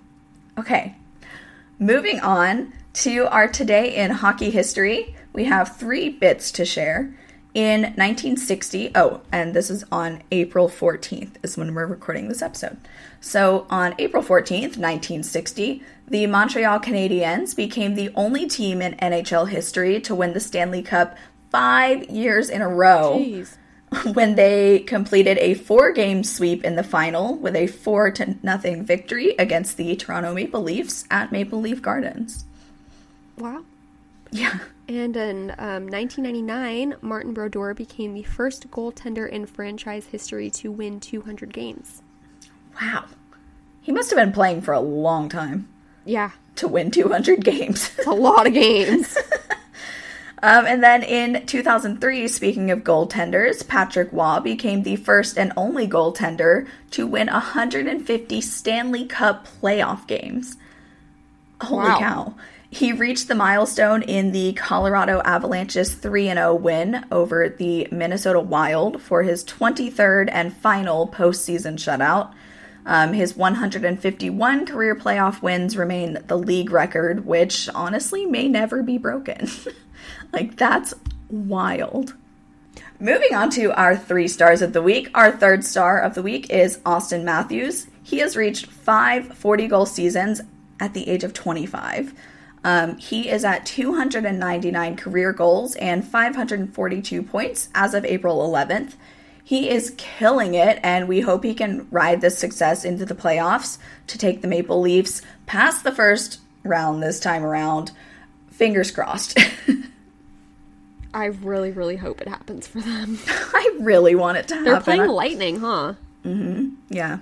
Okay. 0.58 0.96
Moving 1.82 2.20
on 2.20 2.74
to 2.92 3.26
our 3.32 3.48
today 3.48 3.96
in 3.96 4.10
hockey 4.10 4.50
history, 4.50 5.16
we 5.32 5.46
have 5.46 5.78
three 5.78 6.10
bits 6.10 6.52
to 6.52 6.66
share. 6.66 7.16
In 7.54 7.80
1960, 7.80 8.90
oh, 8.94 9.22
and 9.32 9.54
this 9.54 9.70
is 9.70 9.82
on 9.90 10.22
April 10.30 10.68
14th, 10.68 11.36
is 11.42 11.56
when 11.56 11.74
we're 11.74 11.86
recording 11.86 12.28
this 12.28 12.42
episode. 12.42 12.76
So 13.22 13.66
on 13.70 13.94
April 13.98 14.22
14th, 14.22 14.76
1960, 14.76 15.82
the 16.06 16.26
Montreal 16.26 16.80
Canadiens 16.80 17.56
became 17.56 17.94
the 17.94 18.10
only 18.14 18.46
team 18.46 18.82
in 18.82 18.94
NHL 18.96 19.48
history 19.48 20.00
to 20.02 20.14
win 20.14 20.34
the 20.34 20.38
Stanley 20.38 20.82
Cup 20.82 21.16
five 21.50 22.10
years 22.10 22.50
in 22.50 22.60
a 22.60 22.68
row 22.68 23.16
Jeez. 23.18 23.56
when 24.12 24.36
they 24.36 24.80
completed 24.80 25.36
a 25.38 25.54
four 25.54 25.92
game 25.92 26.22
sweep 26.22 26.64
in 26.64 26.76
the 26.76 26.82
final 26.82 27.36
with 27.36 27.56
a 27.56 27.66
4 27.66 28.10
to 28.12 28.36
nothing 28.42 28.84
victory 28.84 29.34
against 29.38 29.76
the 29.76 29.96
Toronto 29.96 30.32
Maple 30.32 30.62
Leafs 30.62 31.04
at 31.10 31.32
Maple 31.32 31.60
Leaf 31.60 31.82
Gardens. 31.82 32.44
Wow. 33.36 33.64
Yeah. 34.30 34.58
And 34.88 35.16
in 35.16 35.50
um, 35.58 35.86
1999, 35.88 36.96
Martin 37.00 37.32
Brodeur 37.32 37.74
became 37.74 38.14
the 38.14 38.22
first 38.22 38.70
goaltender 38.70 39.28
in 39.28 39.46
franchise 39.46 40.06
history 40.06 40.50
to 40.50 40.70
win 40.70 41.00
200 41.00 41.52
games. 41.52 42.02
Wow. 42.80 43.06
He 43.80 43.92
must 43.92 44.10
have 44.10 44.18
been 44.18 44.32
playing 44.32 44.60
for 44.62 44.72
a 44.74 44.80
long 44.80 45.28
time 45.28 45.68
Yeah, 46.04 46.30
to 46.56 46.68
win 46.68 46.90
200 46.90 47.42
games. 47.44 47.90
it's 47.98 48.06
a 48.06 48.12
lot 48.12 48.46
of 48.46 48.52
games. 48.54 49.16
Um, 50.42 50.64
and 50.66 50.82
then 50.82 51.02
in 51.02 51.44
2003, 51.46 52.26
speaking 52.28 52.70
of 52.70 52.80
goaltenders, 52.80 53.66
Patrick 53.66 54.08
Roy 54.10 54.40
became 54.40 54.82
the 54.82 54.96
first 54.96 55.36
and 55.38 55.52
only 55.56 55.86
goaltender 55.86 56.66
to 56.92 57.06
win 57.06 57.26
150 57.26 58.40
Stanley 58.40 59.04
Cup 59.04 59.46
playoff 59.62 60.06
games. 60.06 60.56
Holy 61.60 61.88
Wow. 61.88 61.98
cow. 61.98 62.34
He 62.70 62.92
reached 62.92 63.26
the 63.28 63.34
milestone 63.34 64.02
in 64.02 64.30
the 64.30 64.52
Colorado 64.52 65.20
Avalanche's 65.24 65.92
3 65.92 66.26
0 66.26 66.54
win 66.54 67.04
over 67.10 67.48
the 67.48 67.88
Minnesota 67.90 68.40
Wild 68.40 69.02
for 69.02 69.24
his 69.24 69.44
23rd 69.44 70.30
and 70.32 70.56
final 70.56 71.08
postseason 71.08 71.74
shutout. 71.74 72.32
Um, 72.86 73.12
his 73.12 73.36
151 73.36 74.66
career 74.66 74.94
playoff 74.94 75.42
wins 75.42 75.76
remain 75.76 76.18
the 76.28 76.38
league 76.38 76.70
record, 76.70 77.26
which 77.26 77.68
honestly 77.74 78.24
may 78.24 78.48
never 78.48 78.82
be 78.82 78.96
broken. 78.96 79.48
like, 80.32 80.56
that's 80.56 80.94
wild. 81.28 82.14
Moving 82.98 83.34
on 83.34 83.50
to 83.50 83.72
our 83.72 83.96
three 83.96 84.28
stars 84.28 84.62
of 84.62 84.72
the 84.72 84.82
week. 84.82 85.10
Our 85.14 85.32
third 85.32 85.64
star 85.64 85.98
of 86.00 86.14
the 86.14 86.22
week 86.22 86.50
is 86.50 86.78
Auston 86.78 87.24
Matthews. 87.24 87.86
He 88.02 88.18
has 88.18 88.36
reached 88.36 88.66
five 88.66 89.36
40 89.38 89.68
goal 89.68 89.86
seasons 89.86 90.40
at 90.78 90.94
the 90.94 91.08
age 91.08 91.24
of 91.24 91.32
25. 91.32 92.12
Um, 92.62 92.98
he 92.98 93.30
is 93.30 93.44
at 93.44 93.64
299 93.64 94.96
career 94.96 95.32
goals 95.32 95.76
and 95.76 96.06
542 96.06 97.22
points 97.22 97.68
as 97.74 97.94
of 97.94 98.04
April 98.04 98.46
11th. 98.46 98.94
He 99.42 99.70
is 99.70 99.94
killing 99.96 100.54
it, 100.54 100.78
and 100.82 101.08
we 101.08 101.20
hope 101.20 101.42
he 101.42 101.54
can 101.54 101.88
ride 101.90 102.20
this 102.20 102.38
success 102.38 102.84
into 102.84 103.06
the 103.06 103.14
playoffs 103.14 103.78
to 104.08 104.18
take 104.18 104.42
the 104.42 104.48
Maple 104.48 104.80
Leafs 104.80 105.22
past 105.46 105.82
the 105.82 105.92
first 105.92 106.38
round 106.62 107.02
this 107.02 107.18
time 107.18 107.44
around. 107.44 107.92
Fingers 108.50 108.90
crossed. 108.90 109.38
I 111.12 111.26
really, 111.26 111.70
really 111.70 111.96
hope 111.96 112.20
it 112.20 112.28
happens 112.28 112.66
for 112.66 112.80
them. 112.80 113.18
I 113.28 113.76
really 113.80 114.14
want 114.14 114.38
it 114.38 114.48
to 114.48 114.54
happen. 114.54 114.72
They're 114.72 114.80
playing 114.80 115.06
Lightning, 115.06 115.60
huh? 115.60 115.94
Mm-hmm. 116.24 116.74
Yeah. 116.88 117.18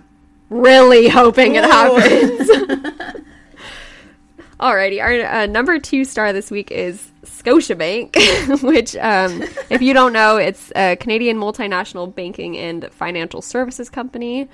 Really 0.51 1.09
hoping 1.09 1.55
it 1.55 1.64
happens. 1.64 2.51
Alrighty, 4.61 5.01
our 5.01 5.42
uh, 5.42 5.46
number 5.46 5.79
two 5.79 6.05
star 6.05 6.33
this 6.33 6.51
week 6.51 6.72
is 6.72 7.12
Scotiabank, 7.24 8.62
which, 8.62 8.96
um, 8.96 9.42
if 9.70 9.81
you 9.81 9.94
don't 9.94 10.12
know, 10.12 10.37
it's 10.37 10.72
a 10.74 10.96
Canadian 10.96 11.37
multinational 11.37 12.12
banking 12.12 12.57
and 12.59 12.90
financial 12.92 13.40
services 13.40 13.88
company. 13.88 14.48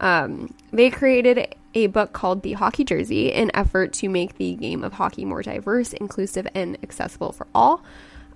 Um, 0.00 0.54
they 0.72 0.88
created 0.88 1.54
a 1.74 1.88
book 1.88 2.12
called 2.12 2.42
The 2.42 2.54
Hockey 2.54 2.84
Jersey 2.84 3.30
in 3.30 3.50
effort 3.54 3.92
to 3.94 4.08
make 4.08 4.36
the 4.36 4.54
game 4.54 4.82
of 4.82 4.94
hockey 4.94 5.24
more 5.24 5.42
diverse, 5.42 5.92
inclusive, 5.92 6.48
and 6.54 6.78
accessible 6.82 7.32
for 7.32 7.46
all. 7.54 7.84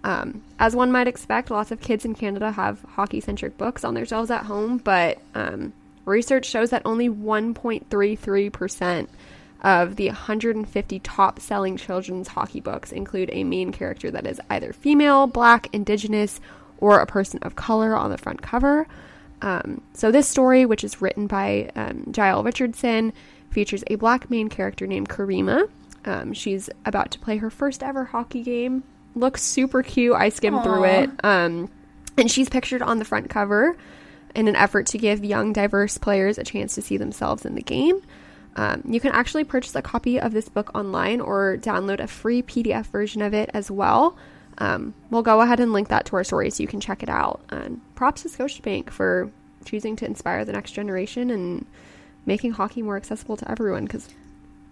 Um, 0.06 0.42
as 0.60 0.76
one 0.76 0.92
might 0.92 1.08
expect, 1.08 1.50
lots 1.50 1.72
of 1.72 1.80
kids 1.80 2.04
in 2.04 2.14
Canada 2.14 2.52
have 2.52 2.80
hockey 2.90 3.18
centric 3.18 3.58
books 3.58 3.84
on 3.84 3.94
their 3.94 4.06
shelves 4.06 4.30
at 4.30 4.44
home, 4.44 4.78
but 4.78 5.18
um, 5.34 5.72
research 6.04 6.46
shows 6.46 6.70
that 6.70 6.82
only 6.84 7.08
1.33% 7.08 9.08
of 9.62 9.96
the 9.96 10.06
150 10.06 10.98
top 11.00 11.40
selling 11.40 11.76
children's 11.76 12.28
hockey 12.28 12.60
books 12.60 12.92
include 12.92 13.30
a 13.32 13.42
main 13.42 13.72
character 13.72 14.08
that 14.12 14.28
is 14.28 14.40
either 14.48 14.72
female, 14.72 15.26
black, 15.26 15.68
indigenous, 15.72 16.40
or 16.78 17.00
a 17.00 17.06
person 17.06 17.40
of 17.42 17.56
color 17.56 17.96
on 17.96 18.10
the 18.10 18.18
front 18.18 18.40
cover. 18.40 18.86
Um, 19.42 19.80
so, 19.92 20.12
this 20.12 20.28
story, 20.28 20.66
which 20.66 20.84
is 20.84 21.02
written 21.02 21.26
by 21.26 21.72
um, 21.74 22.12
Jael 22.16 22.44
Richardson, 22.44 23.12
features 23.50 23.82
a 23.88 23.96
black 23.96 24.30
main 24.30 24.50
character 24.50 24.86
named 24.86 25.08
Karima. 25.08 25.68
Um, 26.04 26.32
she's 26.32 26.70
about 26.84 27.10
to 27.10 27.18
play 27.18 27.38
her 27.38 27.50
first 27.50 27.82
ever 27.82 28.04
hockey 28.04 28.44
game. 28.44 28.84
Looks 29.16 29.42
super 29.42 29.82
cute. 29.82 30.14
I 30.14 30.28
skimmed 30.28 30.58
Aww. 30.58 30.62
through 30.62 30.84
it. 30.84 31.10
Um, 31.24 31.70
and 32.16 32.30
she's 32.30 32.48
pictured 32.48 32.82
on 32.82 32.98
the 32.98 33.04
front 33.04 33.30
cover 33.30 33.76
in 34.34 34.46
an 34.46 34.54
effort 34.54 34.86
to 34.86 34.98
give 34.98 35.24
young, 35.24 35.52
diverse 35.52 35.98
players 35.98 36.38
a 36.38 36.44
chance 36.44 36.74
to 36.74 36.82
see 36.82 36.98
themselves 36.98 37.44
in 37.44 37.54
the 37.54 37.62
game. 37.62 38.02
Um, 38.56 38.82
you 38.86 39.00
can 39.00 39.12
actually 39.12 39.44
purchase 39.44 39.74
a 39.74 39.82
copy 39.82 40.20
of 40.20 40.32
this 40.32 40.48
book 40.48 40.70
online 40.74 41.20
or 41.20 41.58
download 41.58 42.00
a 42.00 42.06
free 42.06 42.42
PDF 42.42 42.86
version 42.86 43.22
of 43.22 43.34
it 43.34 43.50
as 43.52 43.70
well. 43.70 44.16
Um, 44.58 44.94
we'll 45.10 45.22
go 45.22 45.40
ahead 45.40 45.60
and 45.60 45.72
link 45.72 45.88
that 45.88 46.06
to 46.06 46.16
our 46.16 46.24
story 46.24 46.50
so 46.50 46.62
you 46.62 46.68
can 46.68 46.80
check 46.80 47.02
it 47.02 47.08
out. 47.08 47.40
And 47.50 47.80
props 47.94 48.22
to 48.22 48.28
Scotiabank 48.28 48.90
for 48.90 49.30
choosing 49.64 49.96
to 49.96 50.06
inspire 50.06 50.44
the 50.44 50.52
next 50.52 50.72
generation 50.72 51.30
and 51.30 51.66
making 52.24 52.52
hockey 52.52 52.82
more 52.82 52.96
accessible 52.96 53.36
to 53.36 53.50
everyone 53.50 53.84
because 53.84 54.08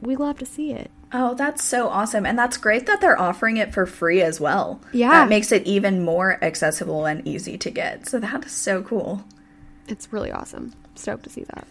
we 0.01 0.17
love 0.17 0.39
to 0.39 0.47
see 0.47 0.73
it. 0.73 0.91
Oh, 1.17 1.35
that's 1.35 1.63
so 1.63 1.89
awesome. 1.89 2.27
And 2.27 2.37
that's 2.37 2.57
great 2.57 2.87
that 2.87 3.01
they're 3.01 3.19
offering 3.19 3.57
it 3.57 3.73
for 3.73 3.87
free 3.87 4.21
as 4.21 4.41
well. 4.41 4.81
Yeah. 4.93 5.11
That 5.11 5.29
makes 5.29 5.53
it 5.53 5.65
even 5.65 6.05
more 6.05 6.43
accessible 6.43 7.07
and 7.07 7.27
easy 7.27 7.57
to 7.57 7.71
get. 7.71 8.09
So 8.09 8.19
that 8.19 8.45
is 8.45 8.51
so 8.51 8.83
cool. 8.83 9.25
It's 9.87 10.13
really 10.13 10.33
awesome. 10.33 10.75
Stoked 10.97 11.23
to 11.23 11.31
see 11.31 11.45
that. 11.55 11.69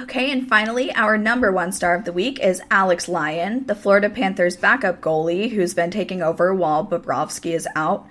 Okay, 0.00 0.30
and 0.32 0.48
finally, 0.48 0.92
our 0.94 1.16
number 1.16 1.52
one 1.52 1.70
star 1.70 1.94
of 1.94 2.04
the 2.04 2.12
week 2.12 2.40
is 2.40 2.62
Alex 2.70 3.08
Lyon, 3.08 3.66
the 3.66 3.74
Florida 3.76 4.10
Panthers 4.10 4.56
backup 4.56 5.00
goalie 5.00 5.50
who's 5.50 5.74
been 5.74 5.90
taking 5.90 6.20
over 6.22 6.52
while 6.52 6.86
Bobrovsky 6.86 7.54
is 7.54 7.68
out. 7.76 8.06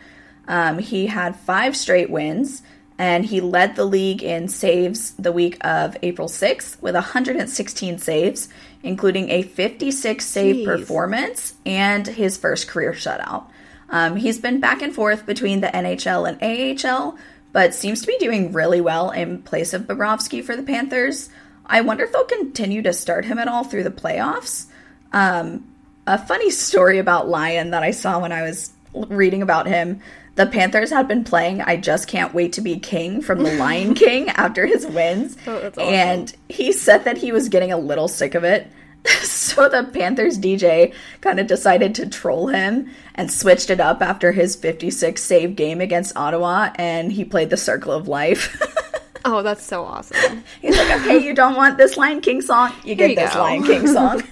Um, 0.48 0.80
he 0.80 1.08
had 1.08 1.38
five 1.38 1.78
straight 1.78 2.10
wins, 2.10 2.64
and 2.98 3.26
he 3.26 3.40
led 3.40 3.76
the 3.76 3.86
league 3.86 4.22
in 4.22 4.50
saves 4.50 5.12
the 5.12 5.32
week 5.32 5.58
of 5.62 5.96
April 6.04 6.28
6th 6.28 6.82
with 6.82 6.96
116 6.96 7.98
saves, 7.98 8.50
including 8.84 9.30
a 9.30 9.44
56 9.44 10.26
save 10.26 10.56
Jeez. 10.58 10.66
performance 10.66 11.56
and 11.66 12.08
his 12.08 12.38
first 12.38 12.68
career 12.68 12.94
shutout. 12.94 13.46
Um, 13.90 14.16
he's 14.16 14.38
been 14.38 14.60
back 14.60 14.82
and 14.82 14.94
forth 14.94 15.26
between 15.26 15.62
the 15.62 15.68
NHL 15.68 16.30
and 16.30 16.86
AHL, 16.86 17.18
but 17.52 17.74
seems 17.74 18.02
to 18.02 18.08
be 18.08 18.18
doing 18.20 18.54
really 18.54 18.82
well 18.82 19.12
in 19.12 19.42
place 19.42 19.74
of 19.74 19.84
Bobrovsky 19.84 20.44
for 20.44 20.56
the 20.56 20.64
Panthers. 20.64 21.30
I 21.66 21.82
wonder 21.82 22.04
if 22.04 22.12
they'll 22.12 22.26
continue 22.26 22.82
to 22.84 22.94
start 22.94 23.26
him 23.26 23.40
at 23.40 23.48
all 23.48 23.64
through 23.64 23.84
the 23.84 23.92
playoffs. 23.92 24.68
Um, 25.12 25.68
a 26.06 26.18
funny 26.18 26.50
story 26.52 27.00
about 27.00 27.28
Lyon 27.28 27.72
that 27.72 27.84
I 27.84 27.92
saw 27.92 28.20
when 28.20 28.32
I 28.32 28.44
was 28.44 28.72
reading 28.94 29.42
about 29.42 29.68
him. 29.68 30.02
The 30.40 30.46
Panthers 30.46 30.90
had 30.90 31.06
been 31.06 31.26
playing 31.26 31.60
I 31.60 31.76
Just 31.76 32.08
Can't 32.08 32.34
Wait 32.34 32.54
to 32.54 32.62
Be 32.62 32.80
King 32.80 33.22
from 33.22 33.44
The 33.44 33.52
Lion 33.56 33.94
King 34.06 34.30
after 34.30 34.66
his 34.66 34.88
wins. 34.88 35.36
Oh, 35.46 35.68
awesome. 35.68 35.84
And 35.84 36.34
he 36.48 36.72
said 36.72 37.04
that 37.04 37.18
he 37.18 37.34
was 37.34 37.50
getting 37.50 37.74
a 37.74 37.78
little 37.78 38.08
sick 38.08 38.36
of 38.36 38.46
it. 38.46 38.72
so 39.22 39.68
the 39.68 39.84
Panthers 39.84 40.40
DJ 40.40 40.94
kind 41.20 41.42
of 41.42 41.48
decided 41.48 41.94
to 41.96 42.08
troll 42.08 42.48
him 42.48 42.90
and 43.16 43.30
switched 43.30 43.70
it 43.70 43.82
up 43.82 44.02
after 44.02 44.32
his 44.32 44.56
56 44.56 45.22
save 45.22 45.58
game 45.58 45.82
against 45.82 46.16
Ottawa 46.16 46.70
and 46.76 47.12
he 47.12 47.26
played 47.26 47.50
the 47.50 47.58
Circle 47.58 47.92
of 47.92 48.08
Life. 48.08 48.62
Oh, 49.26 49.44
that's 49.44 49.62
so 49.62 49.84
awesome. 49.84 50.46
He's 50.62 50.78
like, 50.78 51.02
okay, 51.02 51.18
you 51.18 51.36
don't 51.36 51.56
want 51.56 51.78
this 51.78 51.98
Lion 51.98 52.22
King 52.22 52.42
song? 52.42 52.74
You 52.86 52.96
get 52.96 53.10
you 53.10 53.16
this 53.18 53.34
go. 53.34 53.42
Lion 53.42 53.64
King 53.64 53.86
song. 53.86 54.24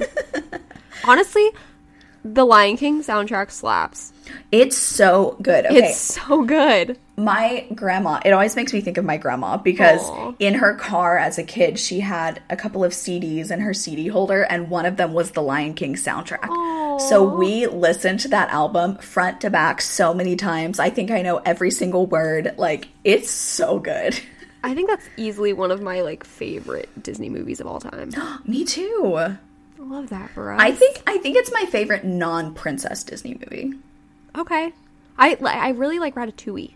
Honestly, 1.03 1.51
the 2.23 2.45
Lion 2.45 2.77
King 2.77 3.03
soundtrack 3.03 3.51
slaps. 3.51 4.13
It's 4.51 4.77
so 4.77 5.37
good. 5.41 5.65
Okay. 5.65 5.77
It's 5.77 5.97
so 5.97 6.43
good. 6.43 6.97
My 7.17 7.65
grandma, 7.73 8.19
it 8.23 8.31
always 8.31 8.55
makes 8.55 8.73
me 8.73 8.81
think 8.81 8.97
of 8.97 9.05
my 9.05 9.17
grandma 9.17 9.57
because 9.57 10.01
Aww. 10.01 10.35
in 10.39 10.53
her 10.53 10.75
car 10.75 11.17
as 11.17 11.37
a 11.37 11.43
kid, 11.43 11.79
she 11.79 11.99
had 11.99 12.41
a 12.49 12.55
couple 12.55 12.83
of 12.83 12.91
CDs 12.91 13.49
in 13.49 13.59
her 13.59 13.73
CD 13.73 14.07
holder, 14.07 14.43
and 14.43 14.69
one 14.69 14.85
of 14.85 14.97
them 14.97 15.13
was 15.13 15.31
the 15.31 15.41
Lion 15.41 15.73
King 15.73 15.95
soundtrack. 15.95 16.41
Aww. 16.41 17.01
So 17.01 17.35
we 17.35 17.67
listened 17.67 18.19
to 18.21 18.27
that 18.29 18.49
album 18.49 18.97
front 18.97 19.41
to 19.41 19.49
back 19.49 19.81
so 19.81 20.13
many 20.13 20.35
times. 20.35 20.79
I 20.79 20.89
think 20.89 21.11
I 21.11 21.21
know 21.21 21.37
every 21.37 21.71
single 21.71 22.05
word. 22.05 22.53
Like, 22.57 22.87
it's 23.03 23.31
so 23.31 23.79
good. 23.79 24.19
I 24.63 24.73
think 24.73 24.89
that's 24.89 25.07
easily 25.17 25.53
one 25.53 25.71
of 25.71 25.81
my 25.81 26.01
like 26.01 26.23
favorite 26.23 26.89
Disney 27.01 27.29
movies 27.29 27.59
of 27.59 27.67
all 27.67 27.79
time. 27.79 28.11
Me 28.45 28.65
too. 28.65 29.15
I 29.15 29.37
love 29.79 30.09
that 30.09 30.29
for 30.31 30.51
us. 30.51 30.59
I 30.61 30.71
think 30.71 31.01
I 31.07 31.17
think 31.19 31.37
it's 31.37 31.51
my 31.53 31.65
favorite 31.65 32.03
non-princess 32.03 33.03
Disney 33.03 33.39
movie. 33.39 33.73
Okay. 34.37 34.73
I 35.17 35.37
I 35.43 35.69
really 35.69 35.99
like 35.99 36.15
Ratatouille. 36.15 36.73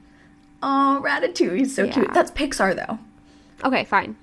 Oh, 0.64 1.02
Ratatouille 1.04 1.62
is 1.62 1.76
so 1.76 1.84
yeah. 1.84 1.94
cute. 1.94 2.14
That's 2.14 2.32
Pixar 2.32 2.76
though. 2.76 3.00
Okay, 3.64 3.84
fine. 3.86 4.16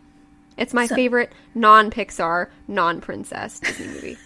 It's 0.56 0.74
my 0.74 0.86
so- 0.86 0.96
favorite 0.96 1.32
non-Pixar, 1.54 2.48
non-princess 2.66 3.60
Disney 3.60 3.86
movie. 3.86 4.16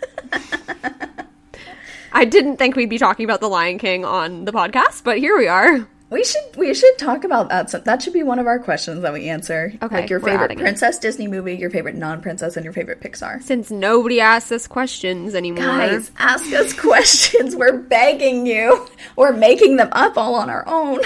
I 2.14 2.24
didn't 2.24 2.56
think 2.56 2.76
we'd 2.76 2.88
be 2.90 2.98
talking 2.98 3.24
about 3.24 3.40
The 3.40 3.48
Lion 3.48 3.78
King 3.78 4.04
on 4.04 4.44
the 4.46 4.52
podcast, 4.52 5.04
but 5.04 5.18
here 5.18 5.36
we 5.36 5.46
are. 5.48 5.86
We 6.12 6.24
should 6.24 6.56
we 6.56 6.74
should 6.74 6.98
talk 6.98 7.24
about 7.24 7.48
that. 7.48 7.70
So 7.70 7.78
that 7.78 8.02
should 8.02 8.12
be 8.12 8.22
one 8.22 8.38
of 8.38 8.46
our 8.46 8.58
questions 8.58 9.00
that 9.02 9.12
we 9.12 9.28
answer. 9.28 9.72
Okay, 9.80 10.02
like 10.02 10.10
your 10.10 10.20
favorite 10.20 10.58
princess 10.58 10.98
it. 10.98 11.02
Disney 11.02 11.26
movie, 11.26 11.56
your 11.56 11.70
favorite 11.70 11.94
non-princess, 11.94 12.56
and 12.56 12.64
your 12.64 12.74
favorite 12.74 13.00
Pixar. 13.00 13.42
Since 13.42 13.70
nobody 13.70 14.20
asks 14.20 14.52
us 14.52 14.66
questions 14.66 15.34
anymore, 15.34 15.64
guys, 15.64 16.10
ask 16.18 16.52
us 16.52 16.72
questions. 16.78 17.56
We're 17.56 17.78
begging 17.78 18.46
you. 18.46 18.86
We're 19.16 19.32
making 19.32 19.76
them 19.76 19.88
up 19.92 20.18
all 20.18 20.34
on 20.34 20.50
our 20.50 20.68
own. 20.68 21.00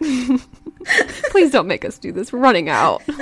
Please 1.30 1.50
don't 1.50 1.66
make 1.66 1.84
us 1.84 1.98
do 1.98 2.12
this. 2.12 2.32
We're 2.32 2.38
running 2.38 2.68
out. 2.68 3.02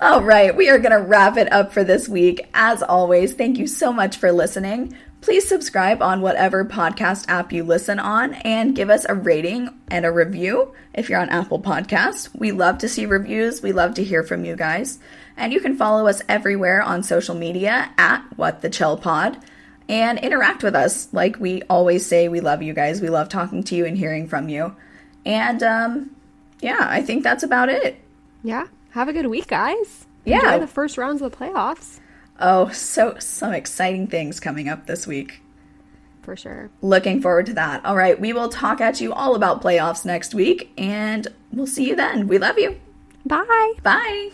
All 0.00 0.22
right, 0.22 0.56
we 0.56 0.68
are 0.70 0.78
going 0.78 0.92
to 0.92 1.02
wrap 1.02 1.36
it 1.36 1.52
up 1.52 1.72
for 1.72 1.82
this 1.82 2.08
week. 2.08 2.48
As 2.54 2.84
always, 2.84 3.34
thank 3.34 3.58
you 3.58 3.66
so 3.66 3.92
much 3.92 4.16
for 4.16 4.30
listening. 4.30 4.96
Please 5.20 5.48
subscribe 5.48 6.00
on 6.00 6.20
whatever 6.20 6.64
podcast 6.64 7.24
app 7.28 7.52
you 7.52 7.64
listen 7.64 7.98
on 7.98 8.34
and 8.34 8.74
give 8.74 8.88
us 8.88 9.04
a 9.08 9.14
rating 9.14 9.68
and 9.88 10.06
a 10.06 10.12
review 10.12 10.72
if 10.94 11.10
you're 11.10 11.20
on 11.20 11.28
Apple 11.28 11.60
Podcasts. 11.60 12.30
We 12.38 12.52
love 12.52 12.78
to 12.78 12.88
see 12.88 13.04
reviews. 13.04 13.60
We 13.60 13.72
love 13.72 13.94
to 13.94 14.04
hear 14.04 14.22
from 14.22 14.44
you 14.44 14.54
guys. 14.54 15.00
And 15.36 15.52
you 15.52 15.60
can 15.60 15.76
follow 15.76 16.06
us 16.06 16.22
everywhere 16.28 16.82
on 16.82 17.02
social 17.02 17.34
media 17.34 17.90
at 17.98 18.22
What 18.36 18.62
the 18.62 18.70
Chel 18.70 18.96
Pod 18.96 19.38
and 19.88 20.18
interact 20.20 20.62
with 20.62 20.76
us. 20.76 21.12
Like 21.12 21.38
we 21.40 21.62
always 21.62 22.06
say, 22.06 22.28
we 22.28 22.40
love 22.40 22.62
you 22.62 22.72
guys. 22.72 23.00
We 23.00 23.08
love 23.08 23.28
talking 23.28 23.64
to 23.64 23.74
you 23.74 23.86
and 23.86 23.98
hearing 23.98 24.28
from 24.28 24.48
you. 24.48 24.74
And 25.26 25.62
um, 25.62 26.16
yeah, 26.60 26.78
I 26.80 27.02
think 27.02 27.24
that's 27.24 27.42
about 27.42 27.68
it. 27.68 28.00
Yeah. 28.44 28.66
have 28.90 29.08
a 29.08 29.12
good 29.12 29.26
week, 29.26 29.48
guys. 29.48 30.06
Yeah. 30.24 30.36
Enjoy 30.36 30.60
the 30.60 30.66
first 30.68 30.96
rounds 30.96 31.22
of 31.22 31.32
the 31.32 31.36
playoffs. 31.36 31.98
Oh, 32.38 32.68
so 32.70 33.16
some 33.18 33.52
exciting 33.52 34.06
things 34.06 34.40
coming 34.40 34.68
up 34.68 34.86
this 34.86 35.06
week. 35.06 35.42
For 36.22 36.36
sure. 36.36 36.70
Looking 36.82 37.22
forward 37.22 37.46
to 37.46 37.54
that. 37.54 37.84
All 37.84 37.96
right, 37.96 38.20
we 38.20 38.32
will 38.32 38.48
talk 38.48 38.80
at 38.80 39.00
you 39.00 39.12
all 39.12 39.34
about 39.34 39.62
playoffs 39.62 40.04
next 40.04 40.34
week, 40.34 40.72
and 40.76 41.26
we'll 41.52 41.66
see 41.66 41.88
you 41.88 41.96
then. 41.96 42.28
We 42.28 42.38
love 42.38 42.58
you. 42.58 42.78
Bye. 43.24 43.72
Bye. 43.82 44.30